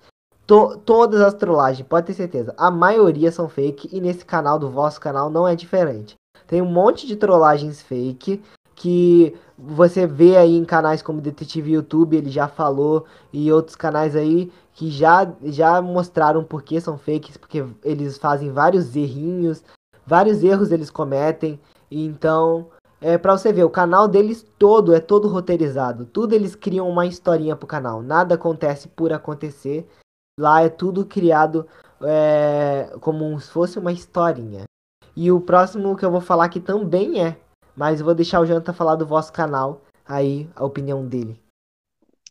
[0.48, 2.54] To, todas as trollagens, pode ter certeza.
[2.58, 6.16] A maioria são fake e nesse canal do vosso canal não é diferente.
[6.48, 8.42] Tem um monte de trollagens fake
[8.76, 14.16] que você vê aí em canais como Detetive YouTube, ele já falou, e outros canais
[14.16, 19.64] aí que já, já mostraram por que são fakes, porque eles fazem vários errinhos,
[20.06, 21.60] vários erros eles cometem.
[21.92, 22.68] Então,
[23.02, 26.06] é para você ver, o canal deles todo é todo roteirizado.
[26.06, 28.04] Tudo eles criam uma historinha pro canal.
[28.04, 29.88] Nada acontece por acontecer.
[30.40, 31.68] Lá é tudo criado
[32.04, 34.66] é, como se fosse uma historinha.
[35.16, 37.42] E o próximo que eu vou falar aqui também é.
[37.76, 39.82] Mas eu vou deixar o Jonathan falar do vosso canal.
[40.06, 41.42] Aí, a opinião dele.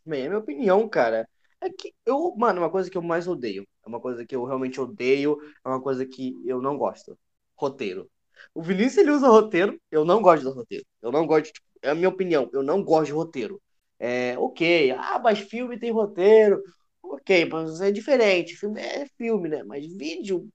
[0.06, 1.28] Bem, a minha opinião, cara,
[1.61, 3.66] é que eu, mano, uma coisa que eu mais odeio.
[3.85, 5.37] É uma coisa que eu realmente odeio.
[5.64, 7.18] É uma coisa que eu não gosto.
[7.56, 8.09] Roteiro.
[8.55, 9.81] O Vinícius, ele usa roteiro.
[9.90, 10.85] Eu não gosto do roteiro.
[11.03, 12.48] Eu não gosto, tipo, é a minha opinião.
[12.53, 13.61] Eu não gosto de roteiro.
[13.98, 14.92] É, ok.
[14.92, 16.62] Ah, mas filme tem roteiro.
[17.03, 18.57] Ok, mas é diferente.
[18.57, 19.62] Filme é filme, né?
[19.64, 20.48] Mas vídeo,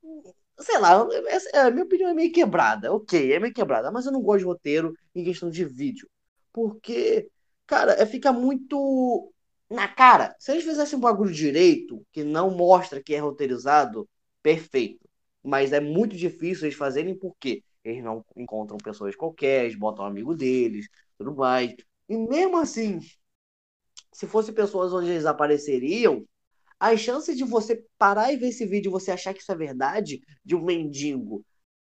[0.60, 4.12] sei lá, essa, a minha opinião é meio quebrada, ok, é meio quebrada, mas eu
[4.12, 6.10] não gosto de roteiro em questão de vídeo,
[6.54, 7.30] porque,
[7.67, 9.32] cara, é, fica muito
[9.69, 10.36] na cara.
[10.39, 14.08] Se eles fizessem um bagulho direito, que não mostra que é roteirizado,
[14.41, 15.00] perfeito,
[15.43, 20.08] mas é muito difícil eles fazerem porque eles não encontram pessoas qualquer, eles botam um
[20.08, 21.76] amigo deles, tudo mais,
[22.10, 23.00] e mesmo assim,
[24.12, 26.26] se fosse pessoas onde eles apareceriam,
[26.80, 29.56] as chances de você parar e ver esse vídeo e você achar que isso é
[29.56, 31.45] verdade, de um mendigo,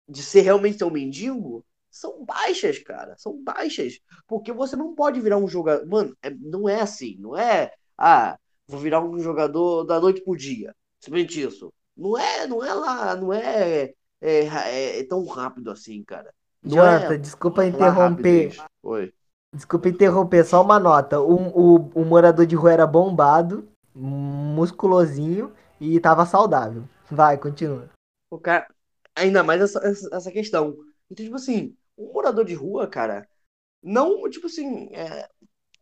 [0.08, 3.16] de ser realmente um mendigo, são baixas, cara.
[3.18, 3.98] São baixas.
[4.26, 5.86] Porque você não pode virar um jogador.
[5.86, 7.16] Mano, é, não é assim.
[7.18, 7.72] Não é.
[7.96, 10.74] Ah, vou virar um jogador da noite pro dia.
[11.00, 11.72] Simplesmente isso.
[11.96, 16.32] Não é, não é lá, não é, é, é, é tão rápido assim, cara.
[16.62, 18.56] Não Jonathan, é desculpa interromper.
[18.82, 19.12] Oi.
[19.54, 21.20] Desculpa interromper, só uma nota.
[21.20, 26.84] O, o, o morador de rua era bombado musculosinho e tava saudável.
[27.10, 27.90] Vai, continua.
[28.30, 28.68] O cara.
[29.16, 29.80] Ainda mais essa,
[30.12, 30.76] essa questão.
[31.10, 33.28] Então, tipo assim, um morador de rua, cara,
[33.82, 35.28] não, tipo assim, é,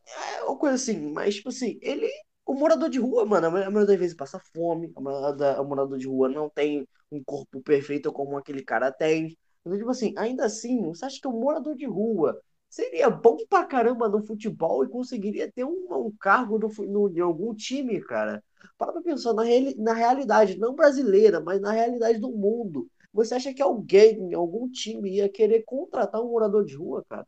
[0.06, 2.10] é uma coisa assim, mas, tipo assim, ele.
[2.46, 6.06] O morador de rua, mano, a maioria das vezes passa fome, a o morador de
[6.06, 9.36] rua não tem um corpo perfeito como aquele cara tem.
[9.60, 13.64] Então, tipo assim, ainda assim, você acha que o morador de rua seria bom pra
[13.64, 18.42] caramba no futebol e conseguiria ter um, um cargo no, no, em algum time, cara.
[18.78, 22.88] Para pra pensar na, reali na realidade, não brasileira, mas na realidade do mundo.
[23.12, 27.26] Você acha que alguém algum time ia querer contratar um morador de rua, cara?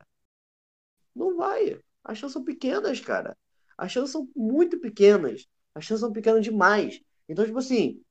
[1.15, 1.79] Não vai.
[2.03, 3.37] As chances são pequenas, cara.
[3.79, 5.47] As chances são muito pequenas.
[5.75, 7.01] As chances são pequenas demais.
[7.27, 8.01] Então, tipo assim,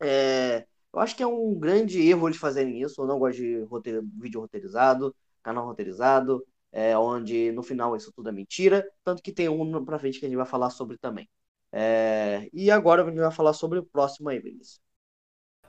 [0.00, 0.66] é...
[0.92, 3.02] eu acho que é um grande erro eles fazerem isso.
[3.02, 8.28] Eu não gosto de roteiro, vídeo roteirizado, canal roteirizado é, onde no final isso tudo
[8.28, 11.28] é mentira, tanto que tem um pra frente que a gente vai falar sobre também.
[11.70, 14.80] É, e agora a gente vai falar sobre o próximo aí, Vinícius.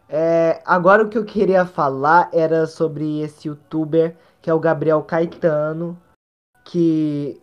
[0.09, 5.03] É, agora o que eu queria falar era sobre esse youtuber que é o Gabriel
[5.03, 5.99] Caetano,
[6.63, 7.39] que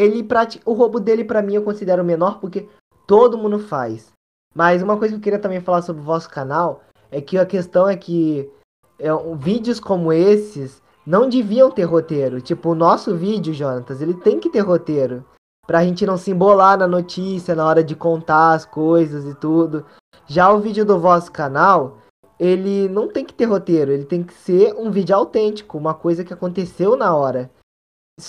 [0.00, 2.68] ele pratica, o roubo dele para mim eu considero menor porque
[3.06, 4.12] todo mundo faz.
[4.54, 7.46] Mas uma coisa que eu queria também falar sobre o vosso canal é que a
[7.46, 8.50] questão é que
[8.98, 12.40] é, vídeos como esses não deviam ter roteiro.
[12.40, 15.24] Tipo, o nosso vídeo, Jonatas, ele tem que ter roteiro.
[15.66, 19.84] Pra gente não se embolar na notícia na hora de contar as coisas e tudo.
[20.26, 21.98] Já o vídeo do vosso canal,
[22.38, 26.24] ele não tem que ter roteiro, ele tem que ser um vídeo autêntico, uma coisa
[26.24, 27.50] que aconteceu na hora.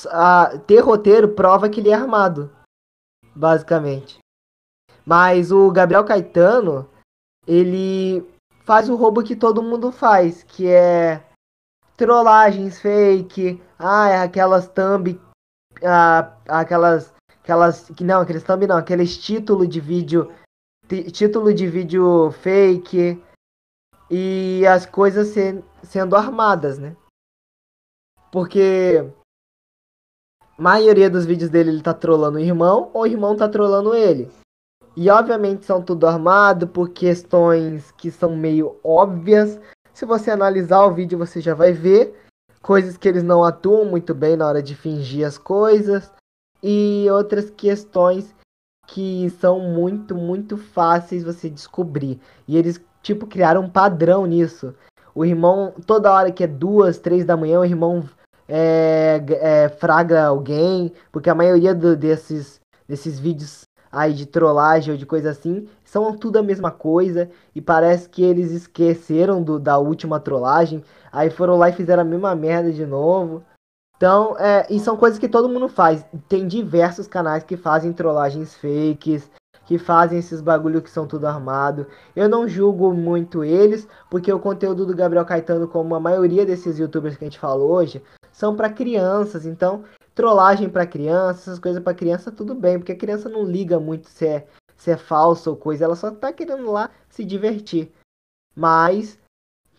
[0.10, 2.52] A, ter roteiro prova que ele é armado,
[3.36, 4.20] basicamente.
[5.06, 6.90] Mas o Gabriel Caetano,
[7.48, 8.26] ele
[8.64, 11.24] faz o roubo que todo mundo faz, que é
[11.98, 15.20] trollagens fake, ah, é aquelas thumb,
[15.84, 20.32] ah, aquelas, aquelas, que não, aqueles thumb não, aqueles título de vídeo,
[21.12, 23.22] título de vídeo fake
[24.10, 26.96] e as coisas se, sendo armadas, né?
[28.32, 29.12] Porque
[30.62, 34.30] maioria dos vídeos dele ele tá trollando o irmão ou o irmão tá trollando ele.
[34.96, 39.60] E obviamente são tudo armado por questões que são meio óbvias,
[39.94, 42.16] se você analisar o vídeo, você já vai ver
[42.62, 46.12] coisas que eles não atuam muito bem na hora de fingir as coisas.
[46.64, 48.36] e outras questões
[48.88, 52.20] que são muito, muito fáceis você descobrir.
[52.48, 54.76] E eles, tipo, criaram um padrão nisso.
[55.16, 58.08] O irmão, toda hora que é duas, três da manhã, o irmão
[58.54, 64.98] é, é, fraga alguém, porque a maioria do, desses, desses vídeos aí de trollagem ou
[64.98, 69.78] de coisa assim são tudo a mesma coisa e parece que eles esqueceram do, da
[69.78, 73.42] última trollagem, aí foram lá e fizeram a mesma merda de novo.
[73.96, 76.04] Então, é, e são coisas que todo mundo faz.
[76.28, 79.30] Tem diversos canais que fazem trollagens fakes,
[79.66, 81.86] que fazem esses bagulho que são tudo armado.
[82.16, 86.80] Eu não julgo muito eles, porque o conteúdo do Gabriel Caetano, como a maioria desses
[86.80, 88.02] youtubers que a gente falou hoje,
[88.42, 89.46] são para crianças.
[89.46, 89.84] Então,
[90.16, 94.10] trollagem para crianças, essas coisas para criança, tudo bem, porque a criança não liga muito
[94.10, 97.92] se é, se é falso ou coisa, ela só tá querendo lá se divertir.
[98.56, 99.20] Mas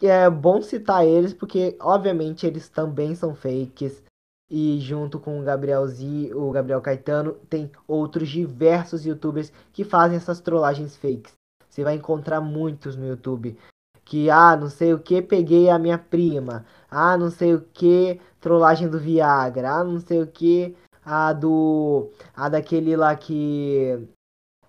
[0.00, 4.00] é bom citar eles, porque obviamente eles também são fakes.
[4.48, 10.16] E junto com o Gabriel Z, o Gabriel Caetano, tem outros diversos youtubers que fazem
[10.16, 11.32] essas trollagens fakes.
[11.68, 13.58] Você vai encontrar muitos no YouTube.
[14.04, 16.66] Que, ah, não sei o que, peguei a minha prima.
[16.94, 19.76] Ah, não sei o que, trollagem do Viagra.
[19.76, 22.12] Ah, não sei o que, a do.
[22.36, 24.06] A daquele lá que.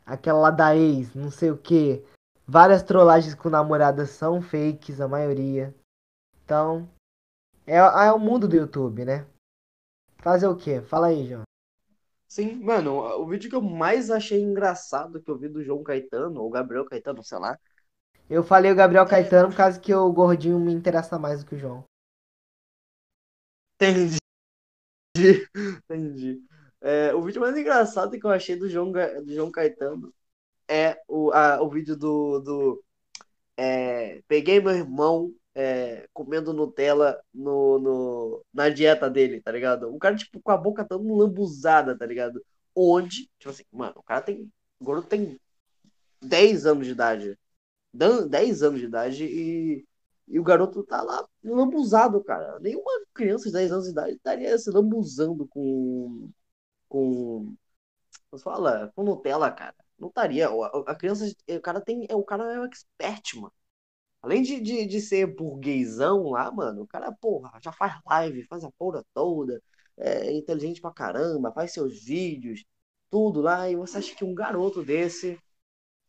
[0.05, 2.01] Aquela lá da ex, não sei o que.
[2.47, 5.75] Várias trollagens com namoradas são fakes, a maioria.
[6.45, 6.89] Então,
[7.67, 9.25] é, é o mundo do YouTube, né?
[10.19, 10.81] Fazer o quê?
[10.81, 11.43] Fala aí, João.
[12.25, 16.41] Sim, mano, o vídeo que eu mais achei engraçado que eu vi do João Caetano,
[16.41, 17.59] ou Gabriel Caetano, sei lá.
[18.29, 21.55] Eu falei o Gabriel Caetano por causa que o gordinho me interessa mais do que
[21.55, 21.83] o João.
[23.83, 24.17] Entendi.
[25.89, 26.41] Entendi.
[26.81, 30.13] É, o vídeo mais engraçado que eu achei do João, do João Caetano
[30.67, 32.39] é o, a, o vídeo do.
[32.39, 32.83] do
[33.57, 39.93] é, peguei meu irmão é, comendo Nutella no, no, na dieta dele, tá ligado?
[39.93, 42.43] O cara, tipo, com a boca toda lambuzada, tá ligado?
[42.75, 44.51] Onde, tipo assim, mano, o cara tem.
[44.79, 45.39] O tem
[46.21, 47.37] 10 anos de idade.
[47.93, 49.85] 10 anos de idade e,
[50.27, 52.59] e o garoto tá lá lambuzado, cara.
[52.59, 56.29] Nenhuma criança de 10 anos de idade estaria se lambuzando com.
[56.89, 57.55] com.
[58.31, 58.91] Você fala?
[58.95, 59.75] Com Nutella, cara.
[59.99, 60.49] Não estaria.
[60.87, 61.25] A, criança.
[61.49, 62.07] O cara tem.
[62.11, 63.53] O cara é um expert, mano.
[64.21, 68.63] Além de, de, de ser burguesão lá, mano, o cara, porra, já faz live, faz
[68.63, 69.61] a porra toda,
[69.97, 72.63] é inteligente pra caramba, faz seus vídeos,
[73.09, 75.37] tudo lá, e você acha que um garoto desse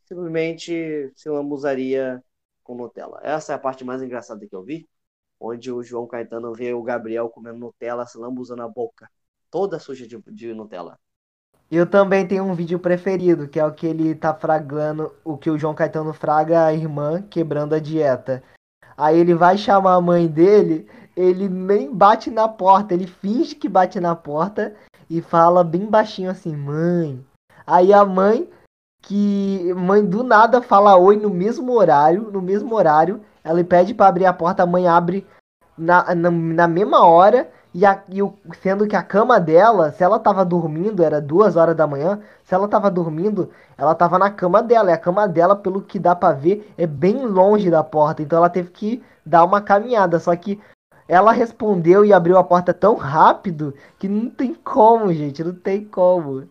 [0.05, 2.23] simplesmente se lambuzaria
[2.65, 3.21] com Nutella.
[3.23, 4.89] Essa é a parte mais engraçada que eu vi,
[5.39, 9.09] onde o João Caetano vê o Gabriel comendo Nutella, se lambuzando a boca,
[9.51, 10.99] toda suja de, de Nutella.
[11.71, 15.51] Eu também tenho um vídeo preferido, que é o que ele tá fragando, o que
[15.51, 18.43] o João Caetano fraga a irmã quebrando a dieta.
[18.97, 23.69] Aí ele vai chamar a mãe dele, ele nem bate na porta, ele finge que
[23.69, 24.75] bate na porta
[25.09, 27.25] e fala bem baixinho assim, mãe.
[27.67, 28.49] Aí a mãe,
[29.05, 34.09] que mãe do nada fala oi no mesmo horário, no mesmo horário, ela pede para
[34.09, 35.27] abrir a porta, a mãe abre
[35.77, 40.03] na, na, na mesma hora e, a, e o, sendo que a cama dela, se
[40.05, 44.31] ela tava dormindo, era duas horas da manhã, se ela tava dormindo, ela tava na
[44.31, 44.91] cama dela.
[44.91, 48.23] E a cama dela, pelo que dá pra ver, é bem longe da porta.
[48.23, 50.21] Então ela teve que dar uma caminhada.
[50.21, 50.61] Só que
[51.09, 55.43] ela respondeu e abriu a porta tão rápido que não tem como, gente.
[55.43, 56.49] Não tem como.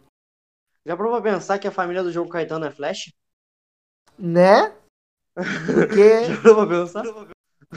[0.86, 3.14] Já provou pensar que a família do João Caetano é Flash?
[4.18, 4.74] Né?
[5.34, 6.26] Porque.
[6.28, 7.04] Já provou pensar?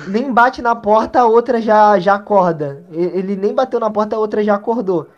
[0.09, 2.85] nem bate na porta, a outra já, já acorda.
[2.91, 5.09] Ele nem bateu na porta, a outra já acordou.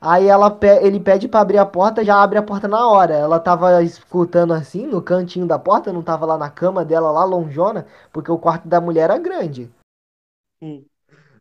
[0.00, 3.14] Aí ela, ele pede para abrir a porta, já abre a porta na hora.
[3.14, 7.24] Ela tava escutando assim, no cantinho da porta, não tava lá na cama dela, lá
[7.24, 9.70] lonjona, porque o quarto da mulher era grande.
[10.60, 10.84] Hum.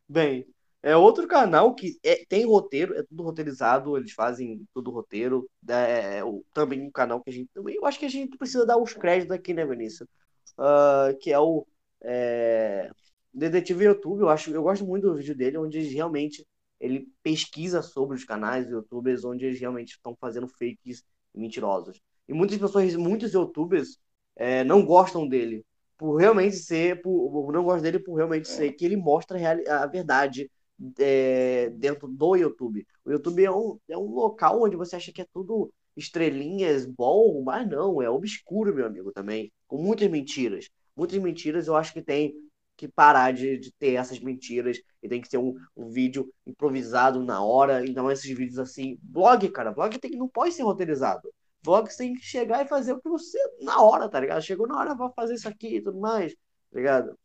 [0.08, 0.48] Bem,
[0.84, 5.50] é outro canal que é, tem roteiro, é tudo roteirizado, eles fazem tudo roteiro.
[5.70, 6.22] É, é,
[6.54, 7.50] também um canal que a gente.
[7.56, 10.10] Eu acho que a gente precisa dar os créditos aqui, né, Vinícius?
[10.58, 11.66] Uh, que é o
[12.02, 12.92] é...
[13.34, 16.46] Detetive YouTube, eu acho, eu gosto muito do vídeo dele, onde realmente
[16.80, 22.00] ele pesquisa sobre os canais youtubers onde eles realmente estão fazendo fakes mentirosos.
[22.28, 23.98] E muitas pessoas, muitos youtubers
[24.36, 25.66] é, não gostam dele
[25.98, 29.88] por realmente ser, por, não gostam dele por realmente ser que ele mostra a, a
[29.88, 30.52] verdade
[31.00, 32.86] é, dentro do YouTube.
[33.06, 37.44] O YouTube é um, é um local onde você acha que é tudo estrelinhas, bom,
[37.44, 42.02] mas não, é obscuro, meu amigo, também, com muitas mentiras muitas mentiras, eu acho que
[42.02, 42.34] tem
[42.76, 47.24] que parar de, de ter essas mentiras e tem que ser um, um vídeo improvisado
[47.24, 48.98] na hora, mais esses vídeos assim.
[49.02, 51.30] Blog, cara, blog tem, não pode ser roteirizado.
[51.64, 54.42] Vlog você tem que chegar e fazer o que você na hora, tá ligado?
[54.42, 57.18] Chegou na hora, vai fazer isso aqui e tudo mais, tá ligado?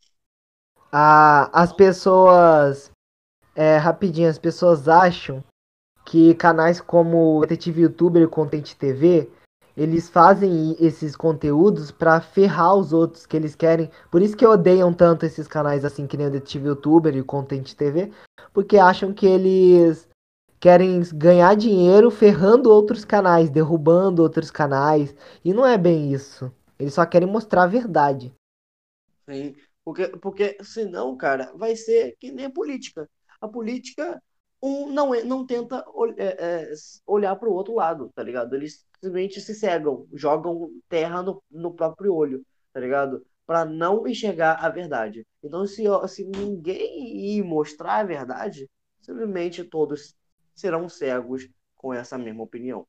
[0.93, 2.91] Ah, as pessoas.
[3.61, 5.43] É, rapidinho, as pessoas acham
[6.07, 9.29] que canais como Detetive Youtuber e Content TV,
[9.77, 13.91] eles fazem esses conteúdos para ferrar os outros que eles querem.
[14.13, 17.75] Por isso que odeiam tanto esses canais assim que nem o Detetive Youtuber e Content
[17.75, 18.13] TV,
[18.53, 20.09] porque acham que eles
[20.61, 25.13] querem ganhar dinheiro ferrando outros canais, derrubando outros canais,
[25.45, 26.49] e não é bem isso.
[26.79, 28.33] Eles só querem mostrar a verdade.
[29.29, 33.11] Sim, porque, porque senão, cara, vai ser que nem política.
[33.41, 34.21] A política
[34.63, 35.85] um não, é, não tenta
[36.17, 36.73] é, é,
[37.07, 38.55] olhar para o outro lado, tá ligado?
[38.55, 43.25] Eles simplesmente se cegam, jogam terra no, no próprio olho, tá ligado?
[43.47, 45.27] Para não enxergar a verdade.
[45.43, 48.69] Então, se, se ninguém ir mostrar a verdade,
[49.01, 50.15] simplesmente todos
[50.55, 52.87] serão cegos com essa mesma opinião.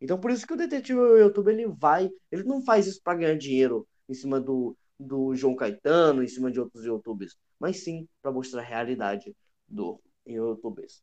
[0.00, 3.36] Então, por isso que o detetive YouTube ele vai, ele não faz isso para ganhar
[3.38, 8.32] dinheiro em cima do, do João Caetano, em cima de outros YouTubers, mas sim para
[8.32, 9.32] mostrar a realidade
[9.72, 11.02] do YouTubers.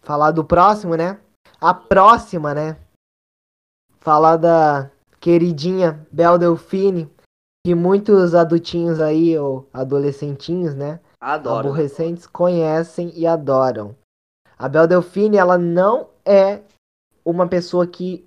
[0.00, 1.20] Falar do próximo, né?
[1.60, 2.78] A próxima, né?
[4.00, 7.10] Falar da queridinha Bel Delfine,
[7.64, 11.00] que muitos adultinhos aí, ou adolescentinhos, né?
[11.20, 11.70] Adoram.
[11.70, 13.96] Aborrecentes conhecem e adoram.
[14.58, 16.62] A Bel Delfine, ela não é
[17.24, 18.26] uma pessoa que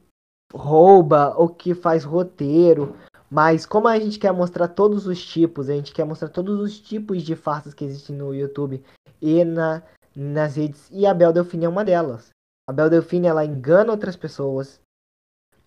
[0.53, 2.95] rouba ou que faz roteiro,
[3.29, 6.79] mas como a gente quer mostrar todos os tipos, a gente quer mostrar todos os
[6.79, 8.83] tipos de farsas que existem no YouTube
[9.21, 9.83] e na,
[10.15, 12.29] nas redes, e a Bel Delfine é uma delas.
[12.67, 14.79] A Bel Delfine, ela engana outras pessoas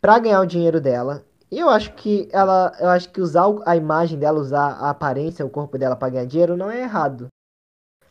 [0.01, 1.25] para ganhar o dinheiro dela.
[1.51, 5.45] E eu acho que ela, eu acho que usar a imagem dela, usar a aparência,
[5.45, 7.29] o corpo dela para ganhar dinheiro não é errado.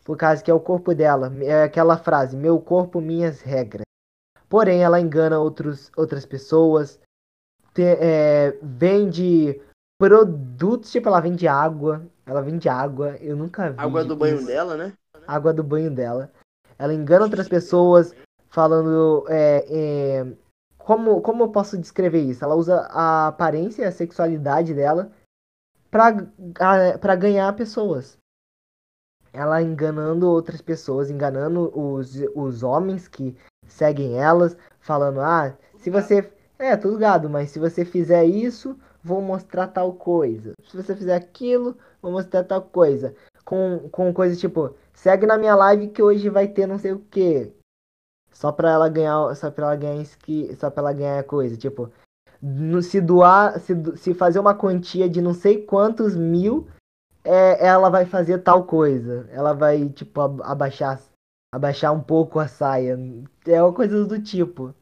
[0.04, 3.84] Por causa que é o corpo dela, é aquela frase, meu corpo, minhas regras.
[4.48, 7.00] Porém, ela engana outros, outras pessoas,
[7.72, 9.60] te, é, vende
[9.98, 13.80] produtos, tipo, ela vende água, ela vende água, eu nunca vi.
[13.80, 14.92] Água do banho dela, né?
[15.26, 16.30] Água do banho dela.
[16.78, 18.14] Ela engana outras pessoas
[18.48, 20.26] falando é, é,
[20.78, 22.44] como, como eu posso descrever isso?
[22.44, 25.10] Ela usa a aparência e a sexualidade dela
[25.90, 28.18] para ganhar pessoas.
[29.32, 36.30] Ela enganando outras pessoas, enganando os, os homens que seguem elas, falando: ah, se você.
[36.58, 40.52] É, tudo gado, mas se você fizer isso, vou mostrar tal coisa.
[40.68, 43.14] Se você fizer aquilo, vou mostrar tal coisa.
[43.44, 47.00] Com, com coisas tipo, segue na minha live que hoje vai ter não sei o
[47.00, 47.52] que.
[48.32, 49.34] Só pra ela ganhar.
[49.34, 50.04] Só pra ela ganhar
[50.56, 51.56] Só pra ela ganhar coisa.
[51.56, 51.92] Tipo,
[52.82, 53.58] se doar.
[53.60, 56.68] Se, se fazer uma quantia de não sei quantos mil.
[57.24, 59.28] É, ela vai fazer tal coisa.
[59.30, 61.00] Ela vai, tipo, abaixar.
[61.54, 62.98] Abaixar um pouco a saia.
[63.46, 64.74] É uma coisa do tipo.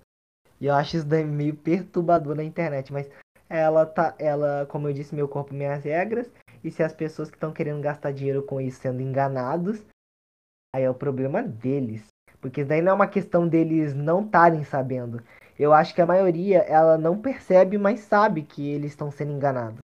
[0.60, 2.92] E eu acho isso daí meio perturbador na internet.
[2.92, 3.10] Mas
[3.48, 4.14] ela tá.
[4.18, 6.30] Ela, como eu disse, meu corpo, minhas regras.
[6.62, 9.82] E se as pessoas que estão querendo gastar dinheiro com isso sendo enganados,
[10.74, 12.06] aí é o problema deles.
[12.40, 15.22] Porque daí não é uma questão deles não estarem sabendo.
[15.58, 19.78] Eu acho que a maioria, ela não percebe, mas sabe que eles estão sendo enganados.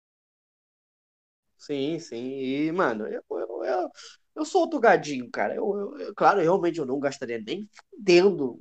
[1.57, 2.17] Sim, sim.
[2.17, 3.89] E, mano, eu, eu, eu,
[4.35, 5.55] eu sou outro gadinho, cara.
[5.55, 8.59] Eu, eu, claro, realmente eu não gastaria nem fudendo,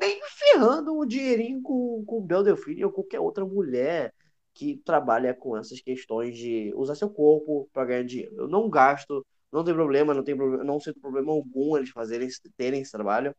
[0.00, 4.14] nem ferrando o dinheirinho com, com Bel Delfine ou qualquer outra mulher
[4.54, 8.34] que trabalha com essas questões de usar seu corpo para ganhar dinheiro.
[8.36, 12.28] Eu não gasto não tem problema, não tem problema, não sinto problema algum eles fazerem,
[12.56, 13.34] terem esse trabalho.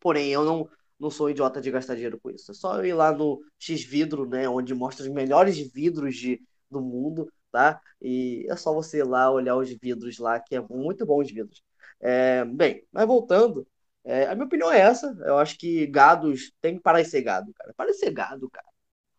[0.00, 2.50] Porém, eu não, não sou idiota de gastar dinheiro com isso.
[2.50, 6.40] É só eu ir lá no X Vidro, né, onde mostra os melhores vidros de,
[6.70, 7.80] do mundo, tá?
[8.00, 11.30] E é só você ir lá olhar os vidros lá, que é muito bom os
[11.30, 11.62] vidros.
[12.00, 13.66] É, bem, mas voltando,
[14.04, 15.06] é, a minha opinião é essa.
[15.24, 17.72] Eu acho que gados tem que parar de ser gado, cara.
[17.74, 18.66] Para de ser gado, cara.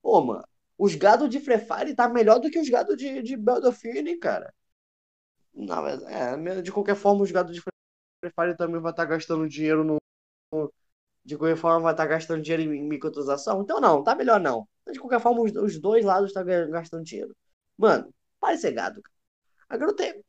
[0.04, 0.46] Ô, mano,
[0.78, 4.54] os gados de Free Fire tá melhor do que os gados de, de Battlefield, cara.
[5.56, 7.72] Não, mas é, de qualquer forma, o jogador de Free
[8.36, 9.98] Fire também vai estar gastando dinheiro no.
[11.24, 13.62] De qualquer forma, vai estar gastando dinheiro em microtransação.
[13.62, 14.68] Então, não, tá melhor não.
[14.92, 17.36] De qualquer forma, os, os dois lados estão tá gastando dinheiro.
[17.78, 19.02] Mano, para de ser gado.
[19.70, 20.22] A garota é,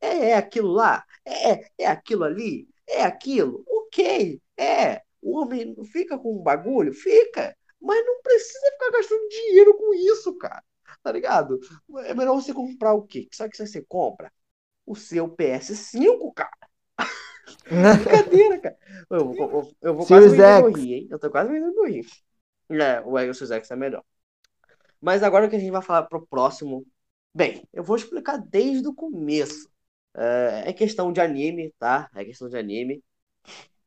[0.00, 3.64] é, é, é aquilo lá, é, é aquilo ali, é aquilo.
[3.68, 5.02] Ok, é.
[5.20, 6.92] O homem fica com um bagulho?
[6.92, 7.56] Fica.
[7.80, 10.62] Mas não precisa ficar gastando dinheiro com isso, cara.
[11.02, 11.60] Tá ligado?
[12.06, 13.28] É melhor você comprar o quê?
[13.32, 14.32] Sabe o que você compra?
[14.86, 16.50] O seu PS5, cara.
[17.66, 18.78] Brincadeira, cara.
[19.10, 21.08] Eu, eu, eu vou quase rir, hein?
[21.10, 22.06] Eu tô quase meu rir.
[22.70, 24.04] É, o Ego X é melhor.
[25.00, 26.86] Mas agora que a gente vai falar pro próximo.
[27.34, 29.68] Bem, eu vou explicar desde o começo.
[30.14, 32.08] É, é questão de anime, tá?
[32.14, 33.02] É questão de anime.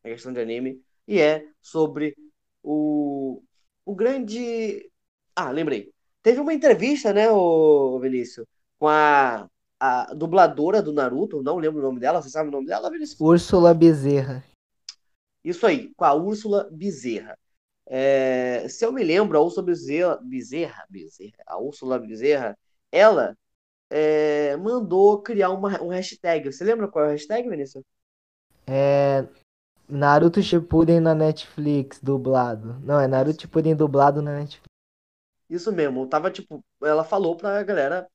[0.03, 0.81] É questão de anime.
[1.07, 2.15] E é sobre
[2.61, 3.41] o,
[3.85, 4.91] o grande.
[5.35, 5.93] Ah, lembrei.
[6.21, 8.47] Teve uma entrevista, né, o Vinícius,
[8.79, 9.47] com a
[9.85, 13.19] a dubladora do Naruto, não lembro o nome dela, você sabe o nome dela, Vinícius?
[13.19, 14.43] Úrsula Bezerra.
[15.43, 17.37] Isso aí, com a Úrsula Bezerra.
[17.87, 22.57] É, se eu me lembro, a Úrsula Bezerra, Bezerra, Bezerra a Úrsula Bezerra,
[22.91, 23.37] ela
[23.89, 26.51] é, mandou criar uma, um hashtag.
[26.51, 27.83] Você lembra qual é o hashtag, Vinícius?
[28.65, 29.27] É.
[29.87, 32.79] Naruto Shippuden na Netflix, dublado.
[32.83, 34.74] Não, é Naruto Shippuden dublado na Netflix.
[35.49, 38.07] Isso mesmo, tava tipo, ela falou pra galera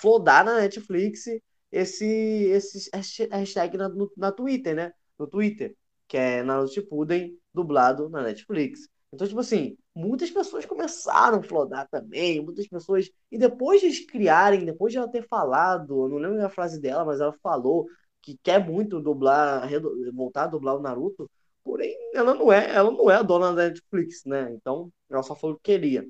[0.00, 1.24] flodar na Netflix
[1.70, 2.04] esse,
[2.50, 2.90] esse
[3.30, 4.92] hashtag na, no, na Twitter, né?
[5.18, 5.76] No Twitter,
[6.08, 8.88] que é Naruto Shippuden dublado na Netflix.
[9.12, 13.10] Então, tipo assim, muitas pessoas começaram a flodar também, muitas pessoas.
[13.30, 17.04] E depois de eles criarem, depois de ela ter falado, não lembro a frase dela,
[17.04, 17.86] mas ela falou
[18.22, 19.68] que quer muito dublar,
[20.14, 21.30] voltar a dublar o Naruto,
[21.64, 24.52] porém ela não é, ela não é a dona da Netflix, né?
[24.52, 26.06] Então, ela só falou que queria.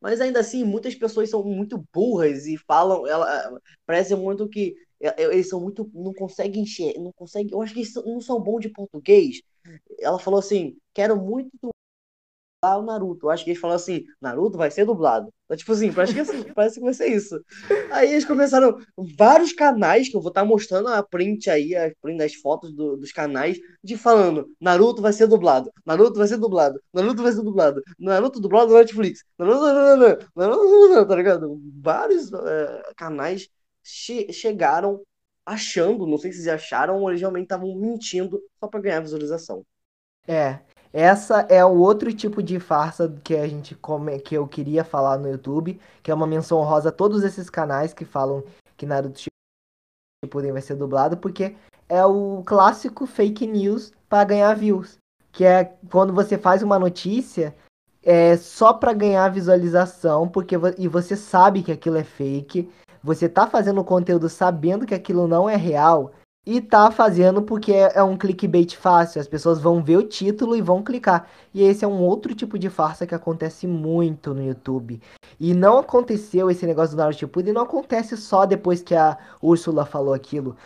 [0.00, 4.74] Mas ainda assim, muitas pessoas são muito burras e falam, ela parece muito que
[5.18, 8.60] eles são muito não conseguem enxergar, não conseguem, eu acho que eles não são bons
[8.60, 9.40] de português.
[10.00, 11.50] Ela falou assim: "Quero muito
[12.78, 13.26] o Naruto.
[13.26, 15.32] Eu acho que eles falaram assim, Naruto vai ser dublado.
[15.44, 17.38] Então, tipo assim, parece que, assim, parece que vai ser isso.
[17.90, 18.78] Aí eles começaram
[19.18, 22.72] vários canais, que eu vou estar tá mostrando a print aí, a print das fotos
[22.74, 27.32] do, dos canais, de falando, Naruto vai ser dublado, Naruto vai ser dublado, Naruto vai
[27.32, 31.60] ser dublado, Naruto dublado na Netflix, Naruto, Naruto, Naruto, tá ligado?
[31.82, 33.48] Vários é, canais
[33.82, 35.02] che chegaram
[35.44, 39.64] achando, não sei se eles acharam ou eles realmente estavam mentindo só para ganhar visualização.
[40.26, 40.60] É,
[40.96, 45.18] essa é o outro tipo de farsa que a gente come, que eu queria falar
[45.18, 48.44] no YouTube, que é uma menção honrosa a todos esses canais que falam
[48.76, 49.18] que Naruto
[50.24, 51.56] Shippuden vai ser dublado, porque
[51.88, 54.96] é o clássico fake news para ganhar views,
[55.32, 57.52] que é quando você faz uma notícia
[58.00, 62.70] é só para ganhar visualização, porque e você sabe que aquilo é fake,
[63.02, 66.12] você tá fazendo conteúdo sabendo que aquilo não é real,
[66.46, 70.54] e tá fazendo porque é, é um clickbait fácil, as pessoas vão ver o título
[70.54, 71.28] e vão clicar.
[71.54, 75.00] E esse é um outro tipo de farsa que acontece muito no YouTube.
[75.40, 79.86] E não aconteceu esse negócio do Naruto Shippuden, não acontece só depois que a Úrsula
[79.86, 80.56] falou aquilo.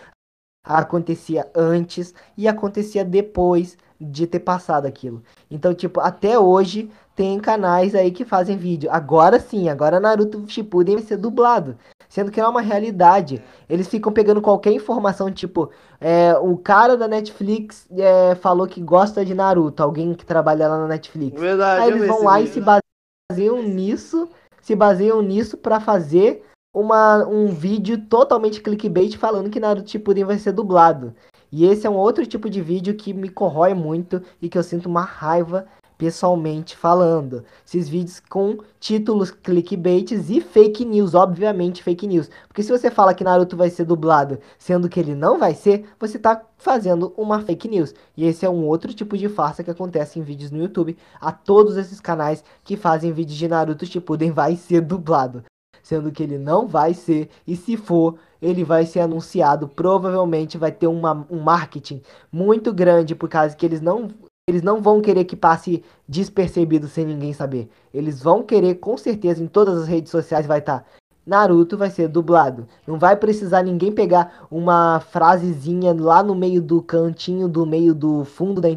[0.65, 5.23] Acontecia antes e acontecia depois de ter passado aquilo.
[5.51, 8.91] Então, tipo, até hoje tem canais aí que fazem vídeo.
[8.93, 11.77] Agora sim, agora Naruto Shippuden vai ser dublado
[12.19, 13.41] sendo que não é uma realidade.
[13.69, 19.25] Eles ficam pegando qualquer informação, tipo, é, o cara da Netflix é, falou que gosta
[19.25, 21.41] de Naruto, alguém que trabalha lá na Netflix.
[21.41, 24.29] Verdade, Aí eles vão lá e se baseiam nisso,
[24.61, 26.45] se baseiam nisso para fazer
[26.75, 31.15] uma, um vídeo totalmente clickbait falando que Naruto Shippuden vai ser dublado.
[31.53, 34.63] E esse é um outro tipo de vídeo que me corrói muito e que eu
[34.65, 35.69] sinto uma raiva
[35.99, 37.45] pessoalmente falando.
[37.67, 42.31] Esses vídeos com títulos clickbaits e fake news, obviamente fake news.
[42.47, 45.87] Porque se você fala que Naruto vai ser dublado, sendo que ele não vai ser,
[45.99, 47.93] você está fazendo uma fake news.
[48.17, 50.97] E esse é um outro tipo de farsa que acontece em vídeos no YouTube.
[51.21, 55.43] A todos esses canais que fazem vídeos de Naruto Shippuden vai ser dublado.
[55.83, 59.67] Sendo que ele não vai ser, e se for, ele vai ser anunciado.
[59.67, 64.11] Provavelmente vai ter uma, um marketing muito grande, por causa que eles não
[64.49, 67.69] eles não vão querer que passe despercebido sem ninguém saber.
[67.93, 70.81] Eles vão querer, com certeza, em todas as redes sociais vai estar.
[70.81, 70.85] Tá,
[71.27, 72.67] Naruto vai ser dublado.
[72.87, 78.25] Não vai precisar ninguém pegar uma frasezinha lá no meio do cantinho, do meio do
[78.25, 78.71] fundo da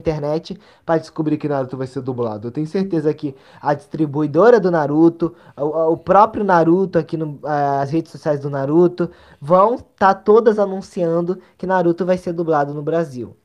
[0.00, 2.48] internet para descobrir que Naruto vai ser dublado.
[2.48, 7.90] Eu tenho certeza que a distribuidora do Naruto, o, o próprio Naruto aqui no, as
[7.90, 12.82] redes sociais do Naruto vão estar tá todas anunciando que Naruto vai ser dublado no
[12.82, 13.36] Brasil.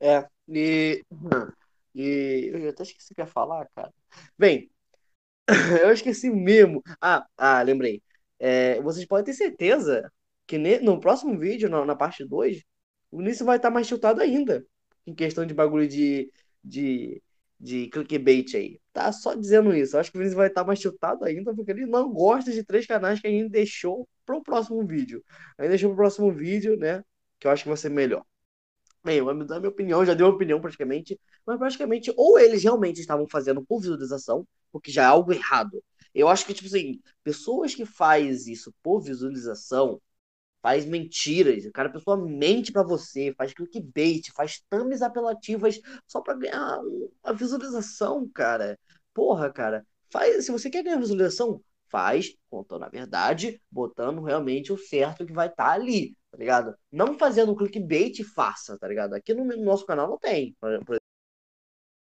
[0.00, 1.02] É, e,
[1.94, 3.92] e eu até esqueci o que ia falar, cara.
[4.38, 4.70] Bem,
[5.82, 6.82] eu esqueci mesmo.
[7.00, 8.02] Ah, ah lembrei.
[8.38, 10.10] É, vocês podem ter certeza
[10.46, 12.62] que ne, no próximo vídeo, na, na parte 2,
[13.10, 14.64] o Vinícius vai estar mais chutado ainda.
[15.06, 16.30] Em questão de bagulho de,
[16.64, 17.22] de,
[17.60, 18.80] de clickbait aí.
[18.92, 19.96] Tá só dizendo isso.
[19.96, 22.64] Eu acho que o Vinícius vai estar mais chutado ainda, porque ele não gosta de
[22.64, 25.24] três canais que a gente deixou pro próximo vídeo.
[25.58, 27.02] A gente deixou pro próximo vídeo, né?
[27.38, 28.24] Que eu acho que vai ser melhor.
[29.06, 33.64] Bem, eu minha opinião, já deu opinião praticamente, mas praticamente ou eles realmente estavam fazendo
[33.64, 35.80] por visualização, porque já é algo errado.
[36.12, 40.02] Eu acho que, tipo assim, pessoas que faz isso por visualização,
[40.62, 46.34] faz mentiras, cara, a pessoa mente para você, faz clickbait, faz thumbs apelativas só para
[46.34, 46.80] ganhar
[47.22, 48.76] a visualização, cara.
[49.14, 54.78] Porra, cara, faz, se você quer ganhar visualização, faz contando a verdade, botando realmente o
[54.78, 56.76] certo que vai estar tá ali tá ligado?
[56.92, 59.14] Não fazendo clickbait faça, tá ligado?
[59.14, 60.98] Aqui no, nosso canal não tem, por, por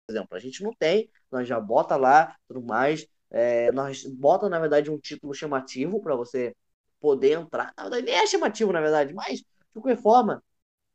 [0.09, 4.59] exemplo, a gente não tem, nós já bota lá, tudo mais, é, nós bota, na
[4.59, 6.55] verdade, um título chamativo para você
[6.99, 10.43] poder entrar, na verdade, nem é chamativo, na verdade, mas, de qualquer forma,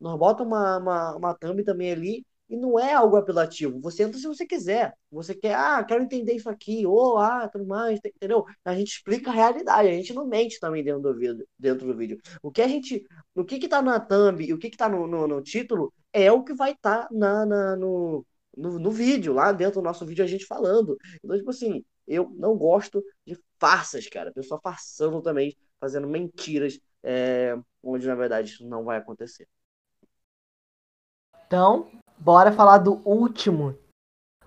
[0.01, 3.81] nós bota uma, uma, uma thumb também ali e não é algo apelativo.
[3.81, 4.95] Você entra se você quiser.
[5.11, 8.45] Você quer, ah, quero entender isso aqui, ou ah, tudo mais, entendeu?
[8.63, 11.49] A gente explica a realidade, a gente não mente também dentro do vídeo.
[11.59, 12.21] Dentro do vídeo.
[12.43, 14.87] O que a gente, o que que tá na thumb e o que que tá
[14.87, 18.91] no, no, no título é o que vai estar tá na, na, no, no, no
[18.91, 20.99] vídeo, lá dentro do nosso vídeo a gente falando.
[21.25, 24.31] Então, tipo assim, eu não gosto de farsas, cara.
[24.31, 29.49] Pessoa farsando também, fazendo mentiras, é, onde na verdade isso não vai acontecer.
[31.47, 31.91] Então,
[32.23, 33.77] bora falar do último.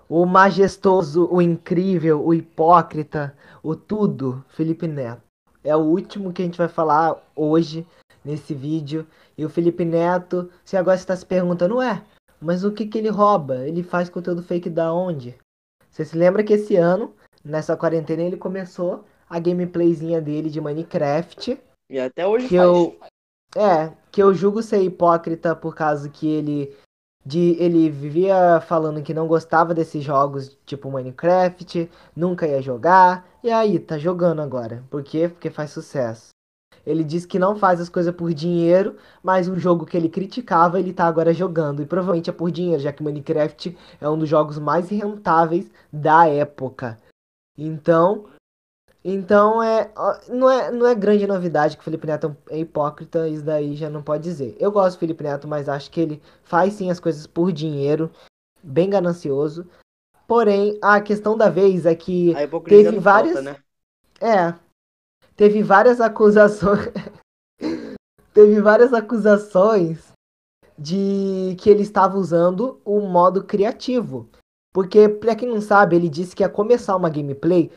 [0.08, 5.22] O majestoso, o incrível, o hipócrita, o tudo, Felipe Neto.
[5.64, 7.86] É o último que a gente vai falar hoje
[8.24, 9.06] nesse vídeo.
[9.38, 12.04] E o Felipe Neto, você agora está se perguntando, ué,
[12.40, 13.68] mas o que que ele rouba?
[13.68, 15.36] Ele faz conteúdo fake da onde?
[15.90, 17.14] Você se lembra que esse ano,
[17.44, 21.60] nessa quarentena, ele começou a gameplayzinha dele de Minecraft.
[21.90, 22.68] E até hoje que faz.
[22.68, 22.98] eu
[23.56, 26.76] É, que eu julgo ser hipócrita por causa que ele
[27.26, 33.52] de ele vivia falando que não gostava desses jogos tipo Minecraft, nunca ia jogar, e
[33.52, 34.84] aí tá jogando agora.
[34.90, 35.28] Por quê?
[35.28, 36.30] Porque faz sucesso.
[36.86, 40.80] Ele diz que não faz as coisas por dinheiro, mas um jogo que ele criticava,
[40.80, 41.82] ele tá agora jogando.
[41.82, 46.28] E provavelmente é por dinheiro, já que Minecraft é um dos jogos mais rentáveis da
[46.28, 47.00] época.
[47.58, 48.26] Então,
[49.08, 49.92] então é
[50.28, 53.88] não é não é grande novidade que o Felipe Neto é hipócrita, isso daí já
[53.88, 54.58] não pode dizer.
[54.60, 58.10] Eu gosto do Felipe Neto, mas acho que ele faz sim as coisas por dinheiro,
[58.64, 59.70] bem ganancioso.
[60.28, 62.34] Porém, a questão da vez é que
[62.68, 63.58] teve várias falta, né?
[64.20, 64.56] É,
[65.36, 66.90] teve várias acusações.
[68.34, 70.12] teve várias acusações
[70.76, 74.28] de que ele estava usando o modo criativo.
[74.74, 77.72] Porque, pra quem não sabe, ele disse que ia começar uma gameplay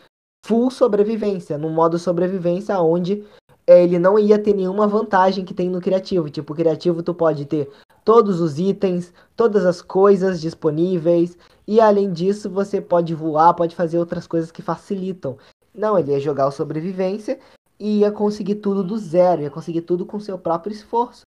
[0.44, 3.24] full sobrevivência, no modo sobrevivência, onde
[3.66, 6.30] é, ele não ia ter nenhuma vantagem que tem no criativo.
[6.30, 7.70] Tipo, criativo tu pode ter
[8.04, 11.36] todos os itens, todas as coisas disponíveis,
[11.66, 15.36] e além disso você pode voar, pode fazer outras coisas que facilitam.
[15.74, 17.38] Não, ele ia jogar o sobrevivência
[17.78, 21.22] e ia conseguir tudo do zero, ia conseguir tudo com seu próprio esforço.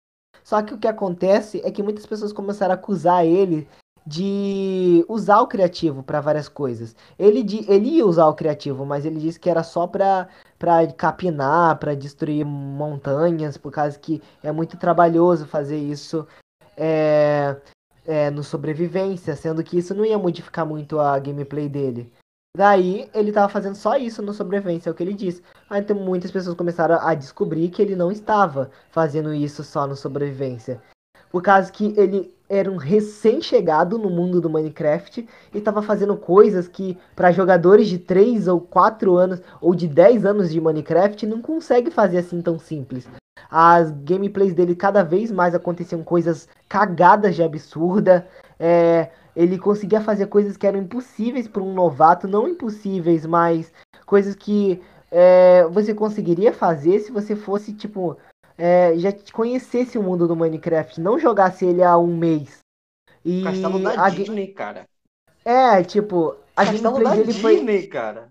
[0.44, 3.66] Só que o que acontece é que muitas pessoas começaram a acusar ele
[4.06, 6.94] de usar o criativo para várias coisas.
[7.18, 10.28] Ele, ele ia usar o criativo, mas ele disse que era só para
[10.58, 16.26] para capinar, para destruir montanhas, por causa que é muito trabalhoso fazer isso
[16.76, 17.56] é,
[18.06, 22.10] é, no sobrevivência, sendo que isso não ia modificar muito a gameplay dele.
[22.56, 25.42] Daí ele tava fazendo só isso no sobrevivência, é o que ele disse.
[25.68, 29.94] Aí então muitas pessoas começaram a descobrir que ele não estava fazendo isso só no
[29.94, 30.80] sobrevivência.
[31.36, 36.66] Por causa que ele era um recém-chegado no mundo do Minecraft e estava fazendo coisas
[36.66, 41.42] que para jogadores de 3 ou 4 anos ou de 10 anos de Minecraft não
[41.42, 43.06] consegue fazer assim tão simples.
[43.50, 48.26] As gameplays dele cada vez mais aconteciam coisas cagadas de absurda.
[48.58, 53.70] É, ele conseguia fazer coisas que eram impossíveis para um novato, não impossíveis, mas
[54.06, 54.80] coisas que
[55.10, 58.16] é, você conseguiria fazer se você fosse, tipo,
[58.56, 62.58] é, já conhecesse o mundo do Minecraft, não jogasse ele há um mês.
[63.24, 64.86] E Castelo da a Disney, cara.
[65.44, 67.86] É, tipo, a Castelo gameplay dele Disney, foi.
[67.88, 68.28] cara.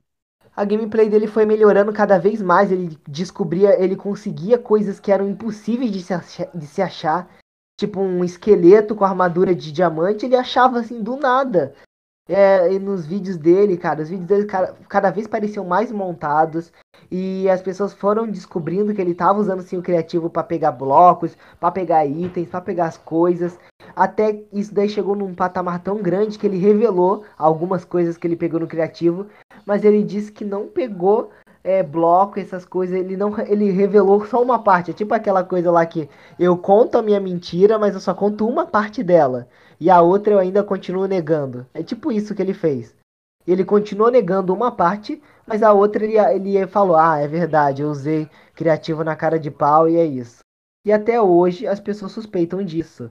[0.56, 2.72] A gameplay dele foi melhorando cada vez mais.
[2.72, 6.50] Ele descobria, ele conseguia coisas que eram impossíveis de se achar.
[6.54, 7.30] De se achar
[7.78, 11.76] tipo um esqueleto com armadura de diamante, ele achava assim do nada.
[12.28, 16.74] É, e nos vídeos dele, cara, os vídeos dele cada, cada vez pareciam mais montados
[17.12, 21.38] e as pessoas foram descobrindo que ele estava usando sim o criativo para pegar blocos,
[21.60, 23.60] para pegar itens, para pegar as coisas.
[23.96, 28.36] Até isso daí chegou num patamar tão grande que ele revelou algumas coisas que ele
[28.36, 29.28] pegou no criativo,
[29.64, 31.30] mas ele disse que não pegou
[31.66, 34.92] é, bloco, essas coisas, ele não ele revelou só uma parte.
[34.92, 36.08] É tipo aquela coisa lá que
[36.40, 39.48] eu conto a minha mentira, mas eu só conto uma parte dela.
[39.80, 41.66] E a outra eu ainda continuo negando.
[41.74, 42.96] É tipo isso que ele fez.
[43.48, 47.90] Ele continuou negando uma parte, mas a outra ele, ele falou: Ah, é verdade, eu
[47.90, 50.40] usei criativo na cara de pau e é isso.
[50.86, 53.10] E até hoje as pessoas suspeitam disso.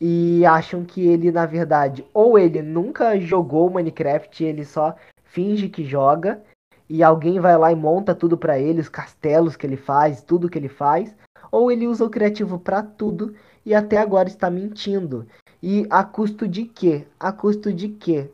[0.00, 5.84] E acham que ele, na verdade, ou ele nunca jogou Minecraft, ele só finge que
[5.84, 6.42] joga,
[6.90, 10.50] e alguém vai lá e monta tudo para ele, os castelos que ele faz, tudo
[10.50, 11.14] que ele faz,
[11.48, 13.32] ou ele usa o criativo para tudo
[13.64, 15.24] e até agora está mentindo.
[15.62, 17.06] E a custo de quê?
[17.18, 18.28] A custo de quê?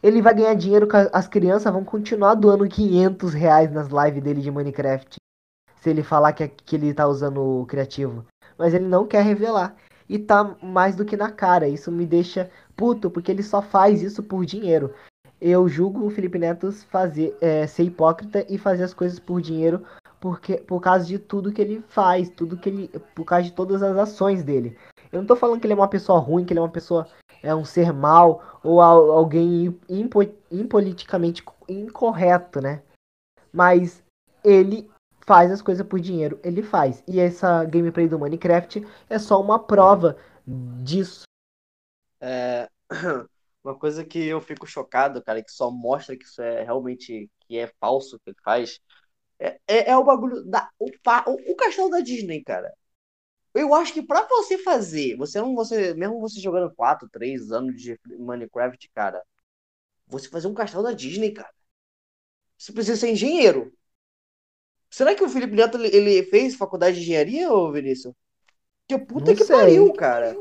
[0.00, 4.50] Ele vai ganhar dinheiro, as crianças vão continuar doando 500 reais nas lives dele de
[4.52, 5.16] Minecraft.
[5.80, 8.24] Se ele falar que, que ele tá usando o criativo.
[8.56, 9.74] Mas ele não quer revelar.
[10.08, 11.66] E tá mais do que na cara.
[11.66, 14.94] Isso me deixa puto, porque ele só faz isso por dinheiro
[15.42, 19.84] eu julgo o Felipe Neto fazer, é, ser hipócrita e fazer as coisas por dinheiro
[20.22, 22.88] porque, por causa de tudo que ele faz, tudo que ele.
[23.12, 24.78] Por causa de todas as ações dele.
[25.10, 27.08] Eu não tô falando que ele é uma pessoa ruim, que ele é uma pessoa.
[27.42, 32.82] É um ser mal ou alguém impo, impoliticamente incorreto, né?
[33.52, 34.00] Mas
[34.44, 34.88] ele
[35.26, 37.02] faz as coisas por dinheiro, ele faz.
[37.08, 40.16] E essa gameplay do Minecraft é só uma prova
[40.46, 41.24] disso.
[42.20, 42.68] É,
[43.64, 47.58] uma coisa que eu fico chocado, cara, que só mostra que isso é realmente que
[47.58, 48.80] é falso que ele faz,
[49.40, 52.72] é, é, é o bagulho da o, o, o castelo da Disney, cara.
[53.54, 57.80] Eu acho que para você fazer, você não você mesmo você jogando 4, 3 anos
[57.80, 59.22] de Minecraft, cara,
[60.06, 61.52] você fazer um castelo da Disney, cara.
[62.56, 63.72] Você precisa ser engenheiro.
[64.90, 68.14] Será que o Felipe Neto ele fez faculdade de engenharia, ô Vinícius?
[68.86, 69.56] Que puta não que sei.
[69.56, 70.36] pariu, cara.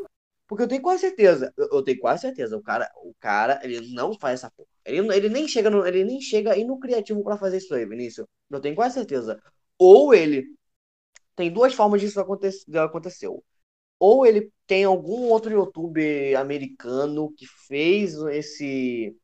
[0.51, 4.13] Porque eu tenho quase certeza, eu, tenho quase certeza, o cara, o cara, ele não
[4.19, 4.67] faz essa porra.
[4.83, 7.85] Ele, ele nem chega no, ele nem chega aí no criativo para fazer isso aí,
[7.85, 8.27] Vinícius.
[8.49, 9.41] Eu tenho quase certeza.
[9.77, 10.53] Ou ele
[11.37, 13.41] tem duas formas disso acontecer, aconteceu.
[13.99, 19.15] Ou ele tem algum outro youtuber americano que fez esse,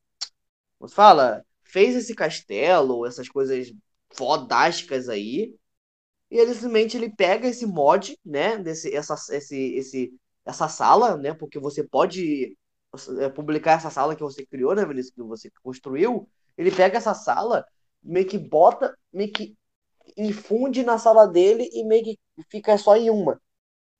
[0.78, 3.72] como se fala, fez esse castelo, essas coisas
[4.14, 5.54] fodásticas aí,
[6.30, 10.12] e ele simplesmente ele pega esse mod, né, desse essa esse esse
[10.48, 12.56] essa sala, né, porque você pode
[13.20, 16.26] é, publicar essa sala que você criou, né, Vinícius, que você construiu,
[16.56, 17.66] ele pega essa sala,
[18.02, 19.54] meio que bota, meio que
[20.16, 22.18] infunde na sala dele e meio que
[22.50, 23.40] fica só em uma.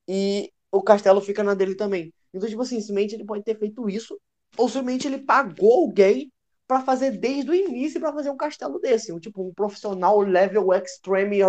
[0.09, 2.12] E o castelo fica na dele também.
[2.32, 4.18] Então, tipo assim, simplesmente ele pode ter feito isso,
[4.57, 6.32] ou simplesmente ele pagou alguém
[6.66, 9.12] para fazer desde o início para fazer um castelo desse.
[9.12, 11.40] Um, tipo, um profissional level extreme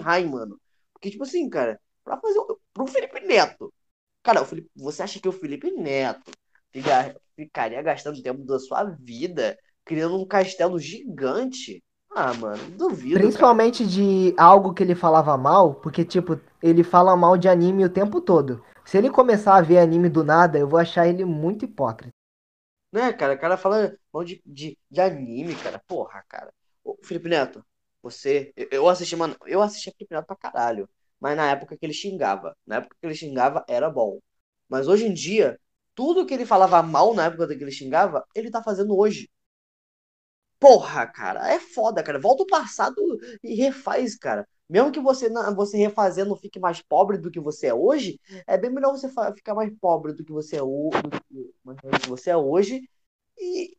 [0.00, 0.60] high, mano.
[0.92, 2.40] Porque, tipo assim, cara, pra fazer.
[2.72, 3.72] Pro Felipe Neto.
[4.22, 6.30] Cara, o Felipe, você acha que o Felipe Neto
[6.70, 11.82] fica, ficaria gastando tempo da sua vida criando um castelo gigante?
[12.14, 13.18] Ah, mano, duvido.
[13.18, 13.90] Principalmente cara.
[13.90, 18.20] de algo que ele falava mal, porque, tipo, ele fala mal de anime o tempo
[18.20, 18.62] todo.
[18.84, 22.12] Se ele começar a ver anime do nada, eu vou achar ele muito hipócrita.
[22.92, 23.34] Né, cara?
[23.34, 25.82] O cara fala mal de, de, de anime, cara.
[25.86, 26.52] Porra, cara.
[26.84, 27.64] Ô, Felipe Neto,
[28.02, 28.52] você.
[28.70, 29.34] Eu assisti, mano.
[29.46, 30.88] Eu assisti Felipe Neto pra caralho.
[31.22, 32.56] Mas na época que ele xingava.
[32.66, 34.20] Na época que ele xingava, era bom.
[34.68, 35.58] Mas hoje em dia,
[35.94, 39.30] tudo que ele falava mal na época que ele xingava, ele tá fazendo hoje.
[40.58, 42.20] Porra, cara, é foda, cara.
[42.20, 42.96] Volta o passado
[43.42, 44.46] e refaz, cara.
[44.68, 48.70] Mesmo que você, você refazendo fique mais pobre do que você é hoje, é bem
[48.70, 52.88] melhor você ficar mais pobre do que você é, o, do que você é hoje.
[53.38, 53.76] E,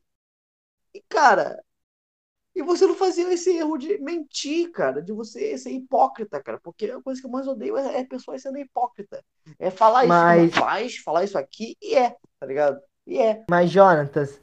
[0.94, 1.64] e, cara,
[2.56, 6.60] e você não fazia esse erro de mentir, cara, de você ser hipócrita, cara.
[6.62, 9.24] Porque a coisa que eu mais odeio é, é pessoas sendo hipócrita.
[9.58, 10.44] É falar Mas...
[10.44, 12.80] isso que faz, falar isso aqui e é, tá ligado?
[13.08, 13.44] E é.
[13.50, 14.40] Mas, Jonatas,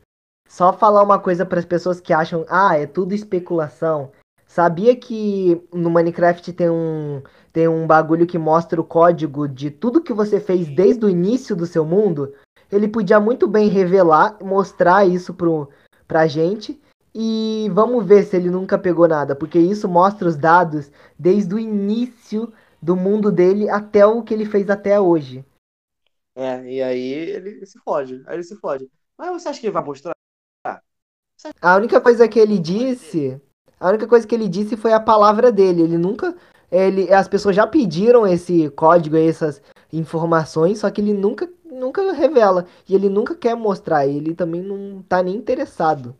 [0.48, 4.10] só falar uma coisa para as pessoas que acham, ah, é tudo especulação.
[4.44, 10.02] Sabia que no Minecraft tem um tem um bagulho que mostra o código de tudo
[10.02, 12.34] que você fez desde o início do seu mundo?
[12.70, 15.68] Ele podia muito bem revelar, mostrar isso pro,
[16.06, 16.80] pra gente.
[17.14, 21.58] E vamos ver se ele nunca pegou nada, porque isso mostra os dados desde o
[21.58, 25.44] início do mundo dele até o que ele fez até hoje.
[26.34, 28.22] É, e aí ele se fode.
[28.26, 28.88] Aí ele se fode.
[29.18, 30.14] Mas você acha que ele vai mostrar?
[31.60, 33.40] A única coisa que ele disse,
[33.78, 35.82] a única coisa que ele disse foi a palavra dele.
[35.82, 36.34] Ele nunca,
[36.70, 39.60] ele, as pessoas já pediram esse código, essas
[39.92, 44.06] informações, só que ele nunca, nunca revela e ele nunca quer mostrar.
[44.06, 46.16] Ele também não tá nem interessado.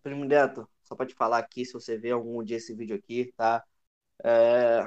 [0.00, 3.32] Primo Neto, só para te falar aqui, se você ver algum dia esse vídeo aqui,
[3.36, 3.64] tá?
[4.24, 4.84] É,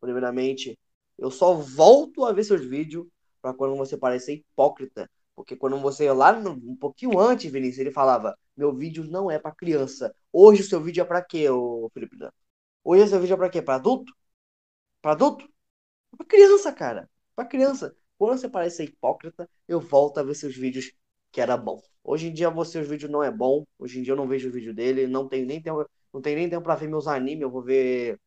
[0.00, 0.78] primeiramente,
[1.18, 3.06] eu só volto a ver seus vídeos
[3.40, 8.36] para quando você parecer hipócrita porque quando você lá um pouquinho antes, Vinícius, ele falava:
[8.56, 10.14] meu vídeo não é para criança.
[10.32, 12.16] Hoje o seu vídeo é para quê, ô Felipe?
[12.82, 13.62] Hoje o seu vídeo é para quê?
[13.62, 14.12] Para adulto?
[15.02, 15.48] Para adulto?
[16.16, 17.10] Para criança, cara.
[17.34, 17.96] Para criança.
[18.18, 20.92] Quando você parece hipócrita, eu volto a ver seus vídeos
[21.36, 21.82] que era bom.
[22.02, 23.66] Hoje em dia você os vídeos não é bom.
[23.78, 26.38] Hoje em dia eu não vejo o vídeo dele, não tenho nem tempo, não tenho
[26.38, 28.18] nem tempo para ver meus animes, eu vou ver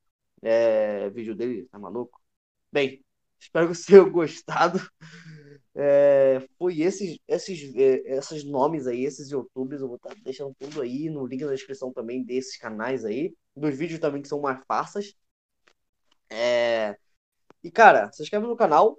[0.44, 2.22] é, vídeo dele, tá maluco?
[2.72, 3.04] Bem,
[3.42, 4.80] espero que vocês tenham gostado.
[5.74, 10.54] É, foi esses, esses, é, esses nomes aí, esses youtubers, eu vou estar tá deixando
[10.60, 14.40] tudo aí no link na descrição também desses canais aí, dos vídeos também que são
[14.42, 15.16] mais farsas.
[16.30, 16.96] É...
[17.64, 18.98] E cara, se inscreve no canal,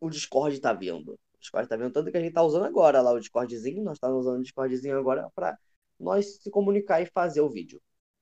[0.00, 1.18] o Discord tá vindo.
[1.40, 4.20] Discord tá vindo tanto que a gente tá usando agora lá o Discordzinho, nós estamos
[4.20, 5.58] usando o Discordzinho agora para
[5.98, 7.80] nós se comunicar e fazer o vídeo.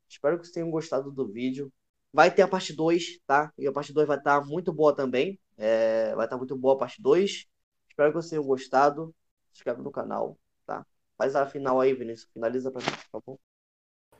[0.08, 1.72] Espero que vocês tenham gostado do vídeo.
[2.12, 3.52] Vai ter a parte 2, tá?
[3.58, 5.38] E a parte 2 vai estar tá muito boa também.
[5.56, 6.14] É...
[6.14, 7.46] Vai estar tá muito boa a parte 2.
[7.88, 9.14] Espero que vocês tenham gostado.
[9.50, 10.86] Se inscreve no canal, tá?
[11.18, 12.30] Faz a final aí, Vinícius.
[12.32, 13.38] Finaliza pra mim, por favor.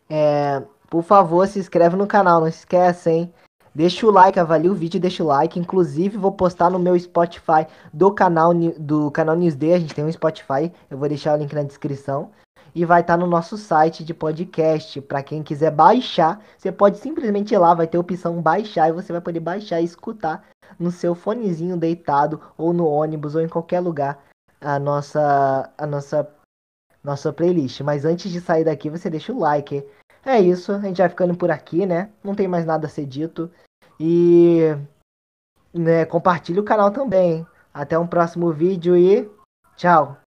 [0.09, 3.35] É, por favor, se inscreve no canal, não esquece, hein?
[3.75, 5.59] Deixa o like, avalie o vídeo, deixa o like.
[5.59, 9.75] Inclusive, vou postar no meu Spotify do canal do canal Newsday.
[9.75, 12.31] A gente tem um Spotify, eu vou deixar o link na descrição.
[12.73, 15.01] E vai estar tá no nosso site de podcast.
[15.01, 18.93] Para quem quiser baixar, você pode simplesmente ir lá, vai ter a opção baixar e
[18.93, 20.45] você vai poder baixar e escutar
[20.79, 24.23] no seu fonezinho deitado ou no ônibus ou em qualquer lugar
[24.61, 26.29] a nossa a nossa
[27.03, 27.81] nossa playlist.
[27.81, 29.85] Mas antes de sair daqui, você deixa o like.
[30.27, 32.11] É isso, a gente vai ficando por aqui, né?
[32.23, 33.51] Não tem mais nada a ser dito.
[34.01, 34.61] E
[35.73, 37.47] né, compartilhe o canal também.
[37.73, 39.29] Até um próximo vídeo e
[39.77, 40.24] tchau!